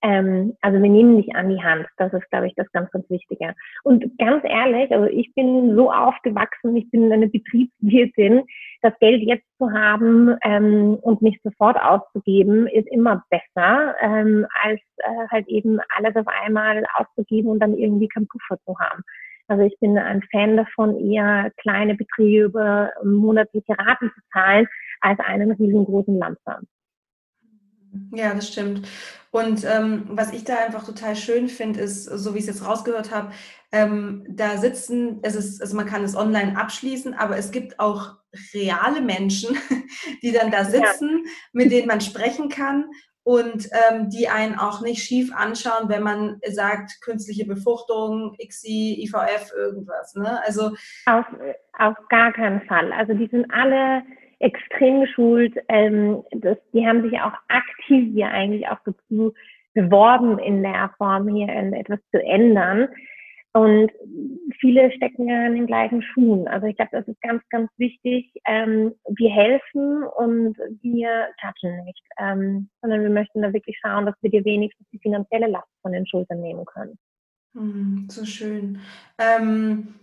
[0.05, 1.87] Ähm, also wir nehmen dich an die Hand.
[1.97, 3.55] Das ist, glaube ich, das ganz, ganz Wichtige.
[3.85, 8.43] Und ganz ehrlich, also ich bin so aufgewachsen, ich bin eine Betriebswirtin.
[8.83, 14.81] Das Geld jetzt zu haben ähm, und nicht sofort auszugeben, ist immer besser, ähm, als
[14.99, 19.03] äh, halt eben alles auf einmal auszugeben und dann irgendwie keinen Puffer zu haben.
[19.49, 24.67] Also ich bin ein Fan davon, eher kleine Beträge über monatliche Raten zu zahlen,
[25.01, 26.67] als einen riesengroßen Lampsam.
[28.12, 28.87] Ja, das stimmt.
[29.30, 32.66] Und ähm, was ich da einfach total schön finde, ist, so wie ich es jetzt
[32.66, 33.33] rausgehört habe,
[33.72, 38.14] ähm, da sitzen, es ist, also man kann es online abschließen, aber es gibt auch
[38.54, 39.57] reale Menschen,
[40.22, 41.30] die dann da sitzen, ja.
[41.52, 42.87] mit denen man sprechen kann
[43.24, 49.50] und ähm, die einen auch nicht schief anschauen, wenn man sagt, künstliche Befruchtung, XI, IVF,
[49.57, 50.14] irgendwas.
[50.14, 50.40] Ne?
[50.44, 50.76] Also
[51.07, 51.26] auf,
[51.78, 52.92] auf gar keinen Fall.
[52.92, 54.04] Also die sind alle
[54.44, 55.57] extrem geschult.
[55.68, 59.33] Ähm, das, die haben sich auch aktiv hier eigentlich auch dazu
[59.72, 62.88] beworben, in der Form hier etwas zu ändern.
[63.52, 63.92] Und
[64.59, 66.48] viele stecken ja in den gleichen Schuhen.
[66.48, 68.33] Also ich glaube, das ist ganz, ganz wichtig.
[68.46, 74.16] Ähm, wir helfen und wir judgen nicht, ähm, sondern wir möchten da wirklich schauen, dass
[74.22, 76.98] wir dir wenigstens die finanzielle Last von den Schultern nehmen können.
[77.54, 78.80] Hm, so schön.
[79.18, 79.94] Ähm,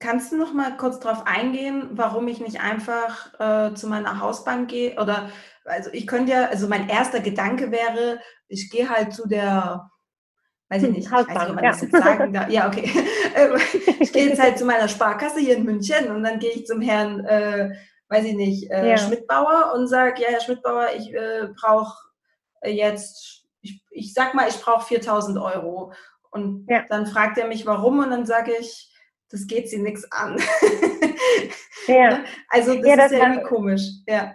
[0.00, 4.70] Kannst du noch mal kurz darauf eingehen, warum ich nicht einfach äh, zu meiner Hausbank
[4.70, 4.98] gehe?
[4.98, 5.28] Oder
[5.66, 9.90] also ich könnte ja, also mein erster Gedanke wäre, ich gehe halt zu der,
[10.70, 11.70] weiß ich nicht, Hausbank, ich weiß nicht, ob man ja.
[11.70, 12.48] das jetzt sagen darf.
[12.50, 12.90] Ja, okay.
[14.00, 16.80] ich gehe jetzt halt zu meiner Sparkasse hier in München und dann gehe ich zum
[16.80, 17.74] Herrn, äh,
[18.08, 18.96] weiß ich nicht, äh, ja.
[18.96, 21.94] Schmidtbauer und sage, ja, Herr Schmidtbauer, ich äh, brauche
[22.64, 25.92] jetzt, ich, ich sag mal, ich brauche 4000 Euro.
[26.30, 26.84] Und ja.
[26.88, 28.89] dann fragt er mich, warum und dann sage ich,
[29.30, 30.36] das geht sie nichts an.
[31.86, 32.20] ja.
[32.48, 33.82] Also das, ja, das ist ja irgendwie komisch.
[34.06, 34.34] Ja.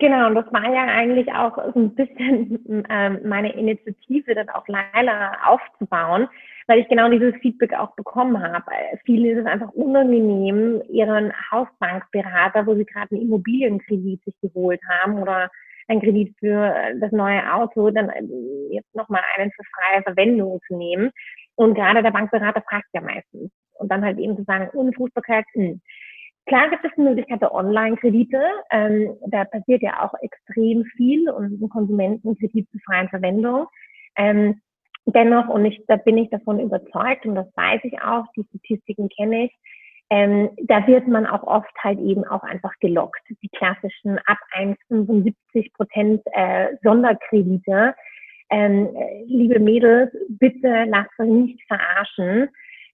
[0.00, 4.66] Genau, und das war ja eigentlich auch so ein bisschen ähm, meine Initiative, dann auch
[4.66, 6.26] Leila aufzubauen,
[6.66, 8.64] weil ich genau dieses Feedback auch bekommen habe.
[9.04, 15.20] Vielen ist es einfach unangenehm, ihren Hausbankberater, wo sie gerade einen Immobilienkredit sich geholt haben
[15.20, 15.50] oder
[15.86, 18.10] einen Kredit für das neue Auto, dann
[18.70, 21.10] jetzt nochmal einen für freie Verwendung zu nehmen.
[21.56, 23.50] Und gerade der Bankberater fragt ja meistens,
[23.80, 25.80] und dann halt eben zu sagen, ohne Fußbarkeit, hm.
[26.46, 28.42] Klar gibt es die Möglichkeit der Online-Kredite.
[28.72, 33.66] Ähm, da passiert ja auch extrem viel und ein Konsumentenkredit zur freien Verwendung.
[34.16, 34.60] Ähm,
[35.06, 39.08] dennoch, und ich, da bin ich davon überzeugt und das weiß ich auch, die Statistiken
[39.10, 39.52] kenne ich,
[40.10, 43.22] ähm, da wird man auch oft halt eben auch einfach gelockt.
[43.28, 47.94] Die klassischen ab 1,75 Prozent äh, Sonderkredite.
[48.50, 48.88] Ähm,
[49.26, 52.48] liebe Mädels, bitte lasst euch nicht verarschen.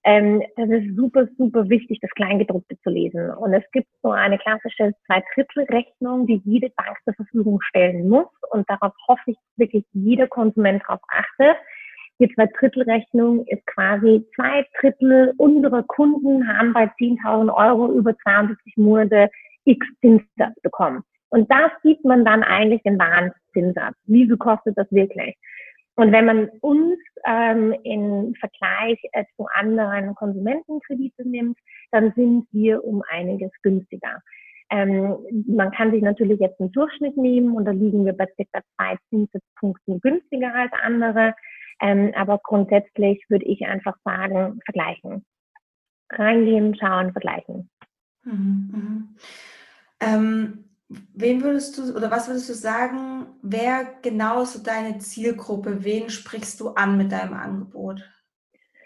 [0.07, 3.29] Ähm, das ist super, super wichtig, das Kleingedruckte zu lesen.
[3.29, 8.27] Und es gibt so eine klassische Zwei-Drittel-Rechnung, die jede Bank zur Verfügung stellen muss.
[8.51, 11.57] Und darauf hoffe ich wirklich jeder Konsument darauf achtet
[12.19, 19.29] die Zwei-Drittel-Rechnung ist quasi zwei Drittel unserer Kunden haben bei 10.000 Euro über 72 Monate
[19.65, 21.03] X Zinssatz bekommen.
[21.29, 23.95] Und da sieht man dann eigentlich den wahren Zinssatz.
[24.05, 25.35] Wie viel kostet das wirklich?
[25.97, 31.57] Und wenn man uns ähm, im Vergleich äh, zu anderen Konsumentenkredite nimmt,
[31.91, 34.21] dann sind wir um einiges günstiger.
[34.69, 35.17] Ähm,
[35.47, 38.61] man kann sich natürlich jetzt einen Durchschnitt nehmen und da liegen wir bei ca.
[38.75, 41.33] zwei Zinspunkten günstiger als andere.
[41.81, 45.25] Ähm, aber grundsätzlich würde ich einfach sagen, vergleichen.
[46.11, 47.71] Reingehen, schauen, vergleichen.
[48.23, 49.15] Mhm, mhm.
[49.99, 55.83] Ähm, wen würdest du oder was würdest du sagen, wer genau ist so deine Zielgruppe?
[55.83, 58.01] Wen sprichst du an mit deinem Angebot?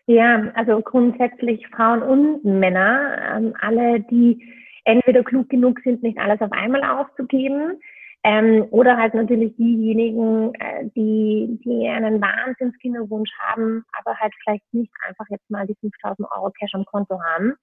[0.08, 4.44] Ja, also grundsätzlich Frauen und Männer, ähm, alle, die
[4.84, 7.80] entweder klug genug sind, nicht alles auf einmal auszugeben,
[8.24, 14.92] ähm, oder halt natürlich diejenigen, äh, die, die einen Wahnsinnskinderwunsch haben, aber halt vielleicht nicht
[15.08, 17.56] einfach jetzt mal die 5000 Euro Cash am Konto haben.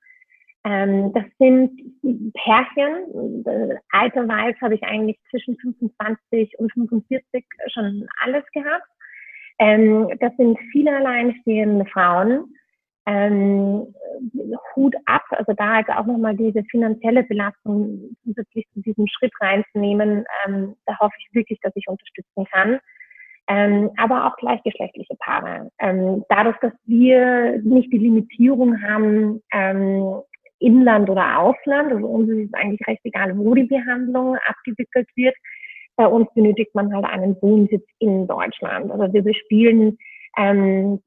[0.64, 1.70] Ähm, das sind
[2.34, 3.44] Pärchen.
[3.90, 8.86] Alterweise habe ich eigentlich zwischen 25 und 45 schon alles gehabt.
[9.58, 12.52] Ähm, das sind viele alleinstehende Frauen
[13.08, 13.94] ähm,
[14.76, 20.24] Hut ab, also da halt auch nochmal diese finanzielle Belastung zusätzlich zu diesem Schritt reinzunehmen,
[20.44, 22.78] ähm, da hoffe ich wirklich, dass ich unterstützen kann.
[23.50, 25.70] Ähm, aber auch gleichgeschlechtliche Paare.
[25.78, 30.20] Ähm, dadurch, dass wir nicht die Limitierung haben, ähm,
[30.60, 35.34] Inland oder Ausland, also uns ist es eigentlich recht egal, wo die Behandlung abgewickelt wird.
[35.96, 38.90] Bei uns benötigt man halt einen Wohnsitz in Deutschland.
[38.90, 39.98] Also wir bespielen
[40.36, 41.00] ähm,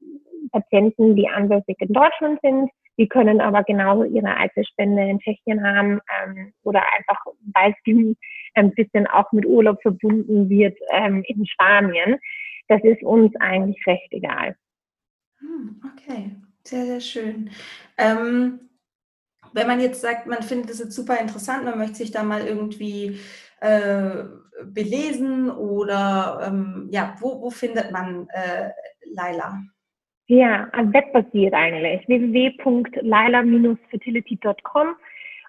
[0.50, 2.70] Patienten, die ansässig in Deutschland sind.
[2.98, 7.24] Die können aber genauso ihre Eizellspende in Tschechien haben ähm, oder einfach,
[7.54, 8.16] weil es
[8.54, 12.18] ein bisschen auch mit Urlaub verbunden wird ähm, in Spanien.
[12.68, 14.56] Das ist uns eigentlich recht egal.
[15.38, 17.50] Hm, okay, sehr, sehr schön.
[17.96, 18.60] Ähm,
[19.52, 22.46] wenn man jetzt sagt, man findet es jetzt super interessant, man möchte sich da mal
[22.46, 23.18] irgendwie
[23.60, 24.24] äh,
[24.64, 28.70] belesen oder ähm, ja, wo, wo findet man äh,
[29.14, 29.60] Laila?
[30.26, 32.06] Ja, webbasiert eigentlich.
[32.08, 34.96] www.laila-fertility.com.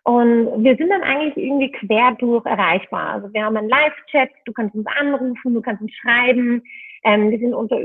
[0.05, 3.11] Und wir sind dann eigentlich irgendwie quer durch erreichbar.
[3.11, 6.61] Also wir haben einen Live-Chat, du kannst uns anrufen, du kannst uns schreiben.
[7.05, 7.77] Ähm, wir sind unter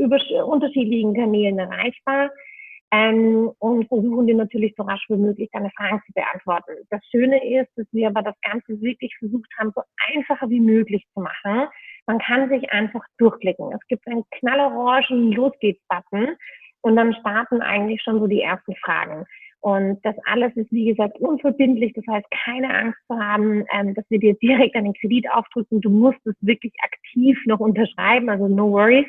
[0.44, 2.30] unterschiedlichen Kanälen erreichbar
[2.90, 6.72] ähm, und versuchen dir natürlich so rasch wie möglich deine Fragen zu beantworten.
[6.90, 9.82] Das Schöne ist, dass wir aber das Ganze wirklich versucht haben, so
[10.14, 11.68] einfacher wie möglich zu machen.
[12.06, 13.72] Man kann sich einfach durchklicken.
[13.72, 16.36] Es gibt einen knallorangen Los geht's-Button
[16.80, 19.26] und dann starten eigentlich schon so die ersten Fragen.
[19.60, 21.92] Und das alles ist, wie gesagt, unverbindlich.
[21.94, 25.80] Das heißt, keine Angst zu haben, ähm, dass wir dir direkt einen Kredit aufdrücken.
[25.80, 29.06] Du musst es wirklich aktiv noch unterschreiben, also no worries.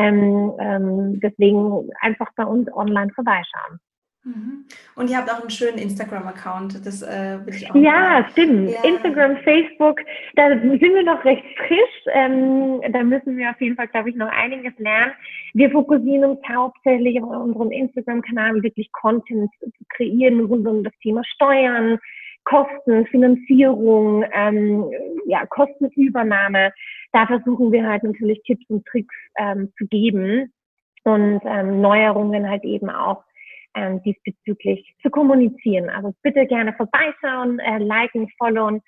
[0.00, 3.80] Ähm, ähm, deswegen einfach bei uns online vorbeischauen.
[4.22, 4.66] Mhm.
[4.96, 7.74] Und ihr habt auch einen schönen Instagram-Account, das äh, will ich auch.
[7.74, 8.26] Ja, machen.
[8.32, 8.70] stimmt.
[8.70, 8.84] Ja.
[8.84, 10.00] Instagram, Facebook,
[10.36, 12.12] da sind wir noch recht frisch.
[12.12, 15.12] Ähm, da müssen wir auf jeden Fall, glaube ich, noch einiges lernen.
[15.54, 21.22] Wir fokussieren uns hauptsächlich auf unserem Instagram-Kanal, wirklich Content zu kreieren rund um das Thema
[21.24, 21.98] Steuern,
[22.44, 24.90] Kosten, Finanzierung, ähm,
[25.26, 26.72] ja, Kostenübernahme.
[27.12, 30.52] Da versuchen wir halt natürlich Tipps und Tricks ähm, zu geben
[31.04, 33.22] und ähm, Neuerungen halt eben auch
[33.74, 35.88] ähm, diesbezüglich zu kommunizieren.
[35.88, 38.82] Also bitte gerne vorbeischauen, äh, liken, followen.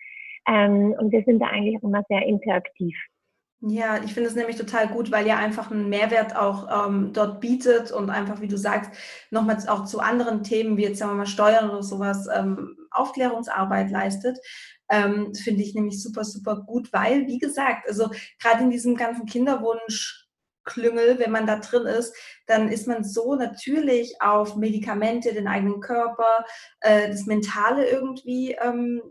[0.49, 2.97] Ähm, und wir sind da eigentlich auch immer sehr interaktiv.
[3.65, 7.41] Ja, ich finde es nämlich total gut, weil ihr einfach einen Mehrwert auch ähm, dort
[7.41, 8.91] bietet und einfach, wie du sagst,
[9.31, 13.93] nochmal auch zu anderen Themen, wie jetzt sagen wir mal Steuern oder sowas, ähm, Aufklärungsarbeit
[13.93, 14.39] leistet.
[14.91, 18.11] Ähm, finde ich nämlich super, super gut, weil, wie gesagt, also
[18.41, 20.27] gerade in diesem ganzen Kinderwunsch
[20.65, 22.15] Klüngel, wenn man da drin ist,
[22.47, 26.45] dann ist man so natürlich auf Medikamente, den eigenen Körper,
[26.81, 29.03] äh, das Mentale irgendwie ähm,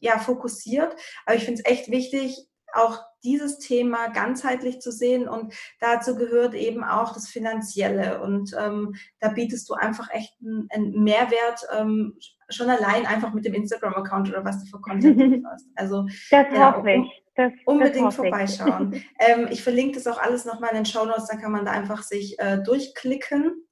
[0.00, 0.94] ja, fokussiert.
[1.24, 2.36] Aber ich finde es echt wichtig,
[2.72, 8.94] auch dieses Thema ganzheitlich zu sehen und dazu gehört eben auch das Finanzielle und ähm,
[9.20, 12.16] da bietest du einfach echt einen, einen Mehrwert ähm,
[12.48, 15.66] schon allein einfach mit dem Instagram-Account oder was du für Content hast.
[15.74, 17.22] Also das ja, hoffe ich.
[17.34, 18.92] Das, unbedingt das vorbeischauen.
[18.92, 19.08] Ich.
[19.18, 21.72] ähm, ich verlinke das auch alles nochmal in den Show Notes, dann kann man da
[21.72, 23.66] einfach sich äh, durchklicken.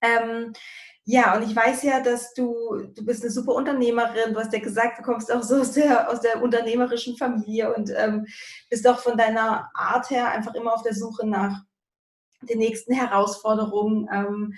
[0.00, 0.52] Ähm,
[1.04, 4.34] Ja, und ich weiß ja, dass du, du bist eine super Unternehmerin.
[4.34, 7.90] Du hast ja gesagt, du kommst auch so aus der, aus der unternehmerischen Familie und
[7.96, 8.26] ähm,
[8.70, 11.64] bist auch von deiner Art her einfach immer auf der Suche nach
[12.42, 14.54] den nächsten Herausforderungen ähm,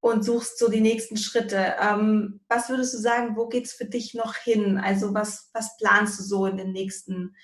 [0.00, 1.76] und suchst so die nächsten Schritte.
[1.80, 4.78] Ähm, was würdest du sagen, wo geht es für dich noch hin?
[4.78, 7.36] Also was, was planst du so in den nächsten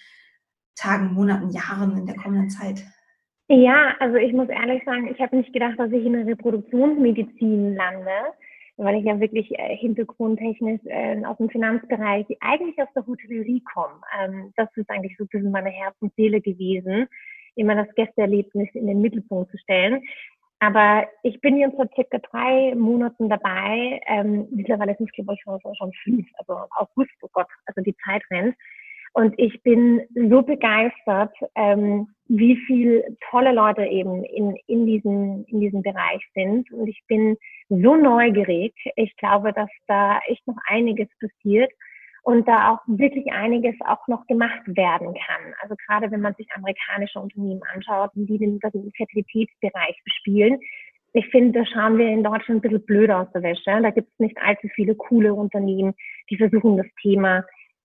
[0.74, 2.84] Tagen, Monaten, Jahren in der kommenden Zeit?
[3.49, 7.74] Ja, also ich muss ehrlich sagen, ich habe nicht gedacht, dass ich in der Reproduktionsmedizin
[7.74, 8.11] lande,
[8.76, 14.01] weil ich ja wirklich äh, hintergrundtechnisch äh, aus dem Finanzbereich, eigentlich aus der Hotellerie komme.
[14.18, 17.09] Ähm, das ist eigentlich so ein bisschen meine Herz und Seele gewesen,
[17.57, 20.03] immer das Gästeerlebnis in den Mittelpunkt zu stellen.
[20.61, 24.01] Aber ich bin jetzt seit circa drei Monaten dabei.
[24.07, 27.97] Ähm, mittlerweile sind es, glaube ich, schon, schon fünf, also August, oh Gott, also die
[28.05, 28.57] Zeit rennt.
[29.14, 35.60] Und ich bin so begeistert, ähm, wie viel tolle Leute eben in, in, diesem, in
[35.60, 36.70] diesem Bereich sind.
[36.72, 37.36] Und ich bin
[37.68, 38.72] so neugierig.
[38.96, 41.70] Ich glaube, dass da echt noch einiges passiert
[42.22, 45.54] und da auch wirklich einiges auch noch gemacht werden kann.
[45.60, 50.58] Also gerade wenn man sich amerikanische Unternehmen anschaut, die den, den Fertilitätsbereich bespielen.
[51.12, 53.82] Ich finde, da schauen wir in Deutschland ein bisschen blöder aus der Wäsche.
[53.82, 55.92] Da gibt es nicht allzu viele coole Unternehmen,
[56.30, 57.44] die versuchen, das Thema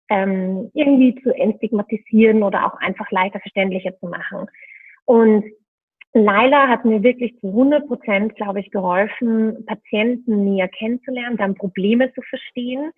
[0.09, 4.47] ähm, irgendwie zu entstigmatisieren oder auch einfach leichter verständlicher zu machen.
[5.05, 5.45] Und
[6.13, 12.11] Laila hat mir wirklich zu 100 Prozent, glaube ich, geholfen, Patienten näher kennenzulernen, dann Probleme
[12.13, 12.91] zu verstehen,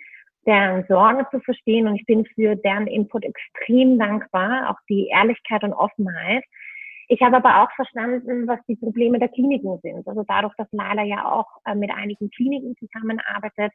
[0.45, 1.87] deren Sorgen zu verstehen.
[1.87, 6.43] Und ich bin für deren Input extrem dankbar, auch die Ehrlichkeit und Offenheit.
[7.07, 10.07] Ich habe aber auch verstanden, was die Probleme der Kliniken sind.
[10.07, 13.73] Also dadurch, dass Laila ja auch äh, mit einigen Kliniken zusammenarbeitet,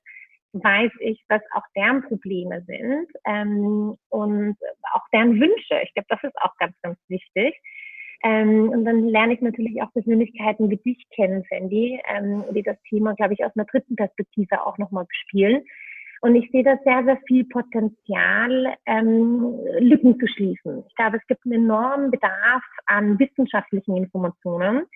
[0.54, 4.56] weiß ich, was auch deren Probleme sind ähm, und
[4.92, 5.80] auch deren Wünsche.
[5.82, 7.54] Ich glaube, das ist auch ganz, ganz wichtig.
[8.22, 12.80] Ähm, und dann lerne ich natürlich auch Persönlichkeiten wie dich kennen, Sandy, ähm, die das
[12.88, 15.62] Thema, glaube ich, aus einer dritten Perspektive auch nochmal bespielen.
[16.22, 20.84] Und ich sehe da sehr, sehr viel Potenzial, ähm, Lücken zu schließen.
[20.88, 24.86] Ich glaube, es gibt einen enormen Bedarf an wissenschaftlichen Informationen.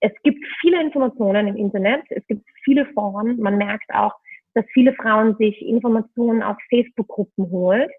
[0.00, 3.38] Es gibt viele Informationen im Internet, es gibt viele Foren.
[3.38, 4.14] Man merkt auch,
[4.58, 7.90] dass viele Frauen sich Informationen aus Facebook-Gruppen holt.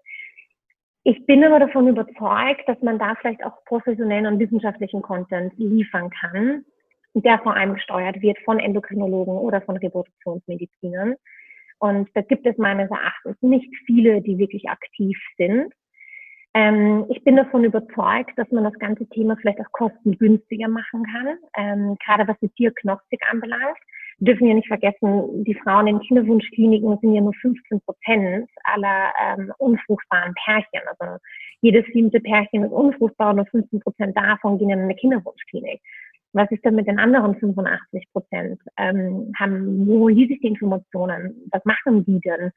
[1.04, 6.10] Ich bin aber davon überzeugt, dass man da vielleicht auch professionellen und wissenschaftlichen Content liefern
[6.10, 6.66] kann,
[7.14, 11.14] der vor allem gesteuert wird von Endokrinologen oder von Reproduktionsmedizinern.
[11.78, 15.72] Und da gibt es meines Erachtens nicht viele, die wirklich aktiv sind.
[16.52, 21.38] Ähm, ich bin davon überzeugt, dass man das ganze Thema vielleicht auch kostengünstiger machen kann,
[21.56, 23.78] ähm, gerade was die Diagnostik anbelangt
[24.20, 29.52] dürfen ja nicht vergessen, die Frauen in Kinderwunschkliniken sind ja nur 15 Prozent aller ähm,
[29.58, 30.82] unfruchtbaren Pärchen.
[30.98, 31.16] Also
[31.62, 35.80] jedes siebte Pärchen ist unfruchtbar und nur 15 Prozent davon gehen in eine Kinderwunschklinik.
[36.32, 38.60] Was ist denn mit den anderen 85 Prozent?
[38.76, 41.48] Ähm, haben, wo holen sich die Informationen?
[41.50, 42.52] Was machen die denn?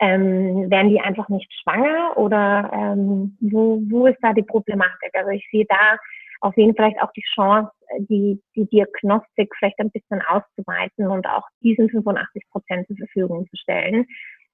[0.00, 5.10] Ähm, werden die einfach nicht schwanger oder ähm, wo, wo ist da die Problematik?
[5.12, 5.96] Also ich sehe da
[6.42, 11.26] auf jeden Fall vielleicht auch die Chance, die, die Diagnostik vielleicht ein bisschen auszuweiten und
[11.26, 14.06] auch diesen 85 Prozent zur Verfügung zu stellen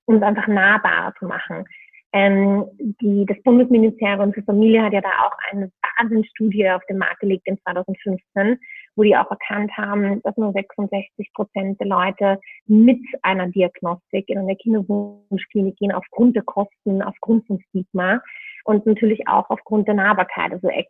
[0.09, 1.65] um es einfach nahbarer zu machen.
[2.13, 7.21] Ähm, die, das Bundesministerium für Familie hat ja da auch eine Wahnsinnsstudie auf den Markt
[7.21, 8.59] gelegt in 2015,
[8.99, 14.39] wo die auch erkannt haben, dass nur 66 Prozent der Leute mit einer Diagnostik in
[14.39, 18.21] eine Kinderwunschklinik gehen aufgrund der Kosten, aufgrund von Stigma
[18.65, 20.85] und natürlich auch aufgrund der Nahbarkeit, also äh,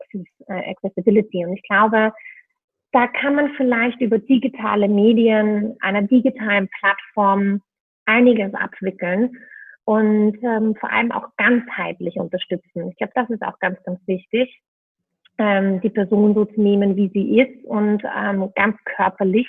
[0.49, 1.45] Accessibility.
[1.45, 2.13] Und ich glaube,
[2.93, 7.61] da kann man vielleicht über digitale Medien, einer digitalen Plattform
[8.07, 9.37] einiges abwickeln
[9.85, 12.89] und ähm, vor allem auch ganzheitlich unterstützen.
[12.89, 14.63] Ich glaube, das ist auch ganz, ganz wichtig,
[15.39, 19.49] ähm, die Person so zu nehmen, wie sie ist und ähm, ganz körperlich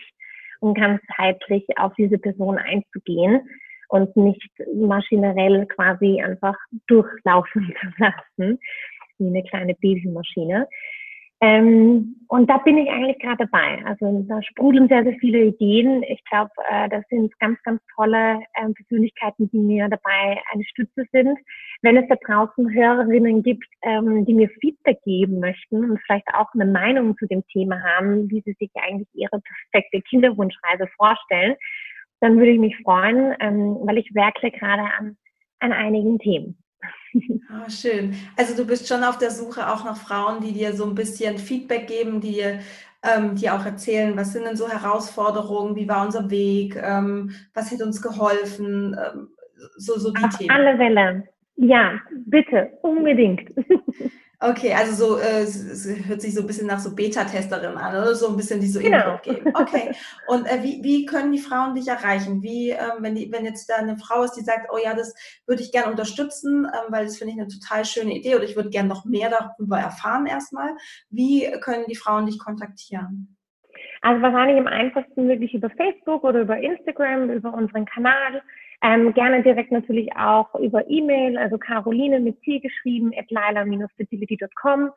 [0.59, 3.41] und ganzheitlich auf diese Person einzugehen
[3.89, 6.55] und nicht maschinell quasi einfach
[6.87, 8.59] durchlaufen zu lassen,
[9.17, 10.67] wie eine kleine Babymaschine.
[11.41, 13.81] Ähm, und da bin ich eigentlich gerade dabei.
[13.85, 16.03] Also da sprudeln sehr, sehr viele Ideen.
[16.03, 21.05] Ich glaube, äh, das sind ganz, ganz tolle äh, Persönlichkeiten, die mir dabei eine Stütze
[21.13, 21.39] sind.
[21.81, 26.53] Wenn es da draußen Hörerinnen gibt, ähm, die mir Feedback geben möchten und vielleicht auch
[26.53, 31.55] eine Meinung zu dem Thema haben, wie sie sich eigentlich ihre perfekte Kinderwunschreise vorstellen,
[32.19, 35.17] dann würde ich mich freuen, ähm, weil ich werkle gerade an,
[35.59, 36.57] an einigen Themen.
[37.49, 38.13] Ah, schön.
[38.37, 41.39] Also du bist schon auf der Suche auch nach Frauen, die dir so ein bisschen
[41.39, 42.59] Feedback geben, die dir
[43.03, 47.71] ähm, die auch erzählen, was sind denn so Herausforderungen, wie war unser Weg, ähm, was
[47.71, 49.29] hat uns geholfen, ähm,
[49.77, 50.51] so, so die auf Themen.
[50.51, 51.23] alle Fälle.
[51.55, 53.51] Ja, bitte, unbedingt.
[54.41, 58.15] Okay, also so äh, es hört sich so ein bisschen nach so Beta-Testerin an, oder
[58.15, 59.11] so ein bisschen die so genau.
[59.11, 59.51] Input geben.
[59.53, 59.91] Okay.
[60.27, 62.41] Und äh, wie, wie können die Frauen dich erreichen?
[62.41, 65.13] Wie, ähm, wenn, die, wenn jetzt da eine Frau ist, die sagt, oh ja, das
[65.45, 68.55] würde ich gerne unterstützen, ähm, weil das finde ich eine total schöne Idee oder ich
[68.55, 70.69] würde gerne noch mehr darüber erfahren erstmal.
[71.09, 73.35] Wie können die Frauen dich kontaktieren?
[74.01, 78.41] Also wahrscheinlich am einfachsten wirklich über Facebook oder über Instagram, über unseren Kanal.
[78.81, 84.91] Ähm, gerne direkt natürlich auch über E-Mail, also Caroline mit C geschrieben, at lila-fertility.com.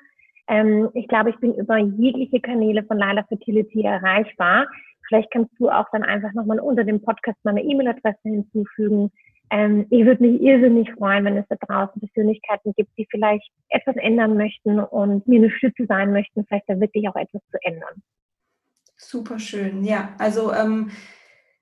[0.48, 4.68] Ähm, ich glaube, ich bin über jegliche Kanäle von Lila Fertility erreichbar.
[5.08, 9.10] Vielleicht kannst du auch dann einfach nochmal unter dem Podcast meine E-Mail-Adresse hinzufügen.
[9.50, 13.96] Ähm, ich würde mich irrsinnig freuen, wenn es da draußen Persönlichkeiten gibt, die vielleicht etwas
[13.96, 18.02] ändern möchten und mir eine Stütze sein möchten, vielleicht da wirklich auch etwas zu ändern.
[18.96, 20.14] Super schön, ja.
[20.18, 20.90] Also ähm,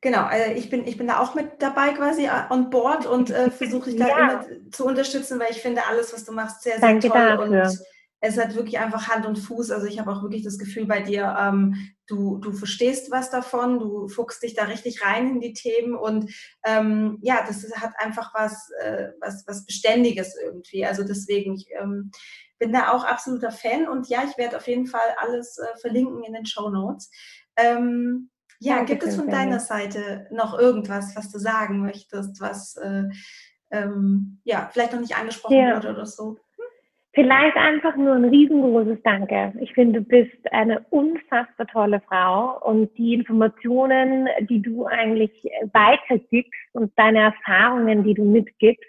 [0.01, 3.30] genau, also ich bin, ich bin da auch mit dabei quasi äh, on board und
[3.30, 4.18] äh, versuche dich da ja.
[4.18, 7.18] immer zu unterstützen, weil ich finde alles, was du machst, sehr, sehr Danke toll.
[7.18, 7.44] Dafür.
[7.44, 7.78] Und
[8.22, 9.70] es hat wirklich einfach Hand und Fuß.
[9.70, 13.78] Also ich habe auch wirklich das Gefühl bei dir, ähm, du, du verstehst was davon,
[13.78, 16.30] du fuchst dich da richtig rein in die Themen und
[16.64, 20.84] ähm, ja, das hat einfach was, äh, was, was Beständiges irgendwie.
[20.84, 22.11] Also deswegen, ich ähm,
[22.59, 26.22] bin da auch absoluter Fan und ja, ich werde auf jeden Fall alles äh, verlinken
[26.22, 27.11] in den Show Notes.
[27.57, 28.28] Ähm,
[28.61, 33.04] ja, Danke gibt es von deiner Seite noch irgendwas, was du sagen möchtest, was äh,
[33.70, 35.76] ähm, ja vielleicht noch nicht angesprochen ja.
[35.76, 36.36] wurde oder so?
[37.12, 39.52] Vielleicht einfach nur ein riesengroßes Danke.
[39.61, 45.32] Ich finde, du bist eine unfassbar tolle Frau und die Informationen, die du eigentlich
[45.72, 48.84] weitergibst und deine Erfahrungen, die du mitgibst,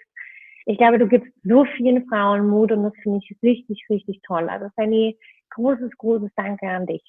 [0.66, 4.48] ich glaube, du gibst so vielen Frauen Mut und das finde ich richtig, richtig toll.
[4.48, 5.18] Also Fanny,
[5.50, 7.02] großes, großes Danke an dich.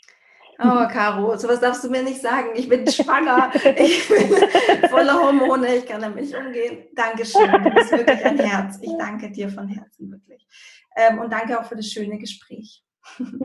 [0.60, 2.49] Oh, Caro, sowas darfst du mir nicht sagen.
[2.56, 6.86] Ich bin schwanger, ich bin voller Hormone, ich kann damit nicht umgehen.
[6.95, 8.78] Dankeschön, du bist wirklich ein Herz.
[8.82, 10.47] Ich danke dir von Herzen wirklich.
[10.95, 12.84] Ähm, und danke auch für das schöne Gespräch.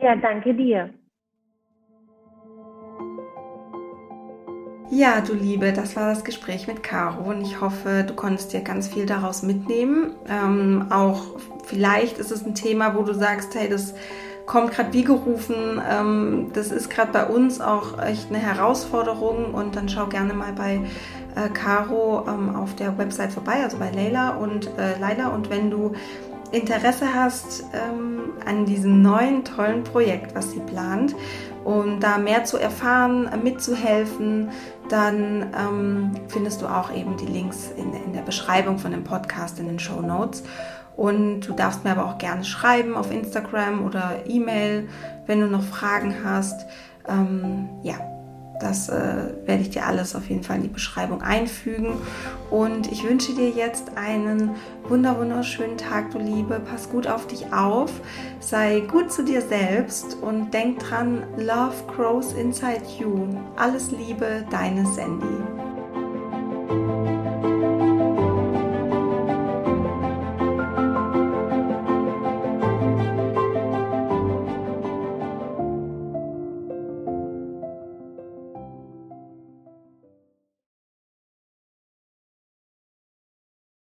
[0.01, 0.93] Ja, danke dir.
[4.91, 8.61] Ja, du Liebe, das war das Gespräch mit Caro und ich hoffe, du konntest dir
[8.61, 10.15] ganz viel daraus mitnehmen.
[10.27, 13.93] Ähm, auch vielleicht ist es ein Thema, wo du sagst, hey, das
[14.49, 15.79] kommt gerade wie gerufen.
[15.89, 20.51] Ähm, das ist gerade bei uns auch echt eine Herausforderung und dann schau gerne mal
[20.53, 20.81] bei
[21.35, 25.27] äh, Caro ähm, auf der Website vorbei, also bei Leila und äh, Leila.
[25.27, 25.93] Und wenn du
[26.51, 31.15] Interesse hast ähm, an diesem neuen tollen Projekt, was sie plant,
[31.63, 34.49] um da mehr zu erfahren, mitzuhelfen,
[34.89, 39.59] dann ähm, findest du auch eben die Links in, in, der Beschreibung von dem Podcast
[39.59, 40.43] in den Show Notes.
[40.99, 44.89] Und du darfst mir aber auch gerne schreiben auf Instagram oder E-Mail,
[45.27, 46.65] wenn du noch Fragen hast.
[47.07, 47.95] Ähm, ja,
[48.59, 51.93] das äh, werde ich dir alles auf jeden Fall in die Beschreibung einfügen.
[52.51, 54.51] Und ich wünsche dir jetzt einen
[54.89, 56.59] wunderschönen Tag, du Liebe.
[56.59, 57.93] Pass gut auf dich auf.
[58.41, 63.25] Sei gut zu dir selbst und denk dran, Love grows inside you.
[63.55, 65.68] Alles Liebe, deine Sandy.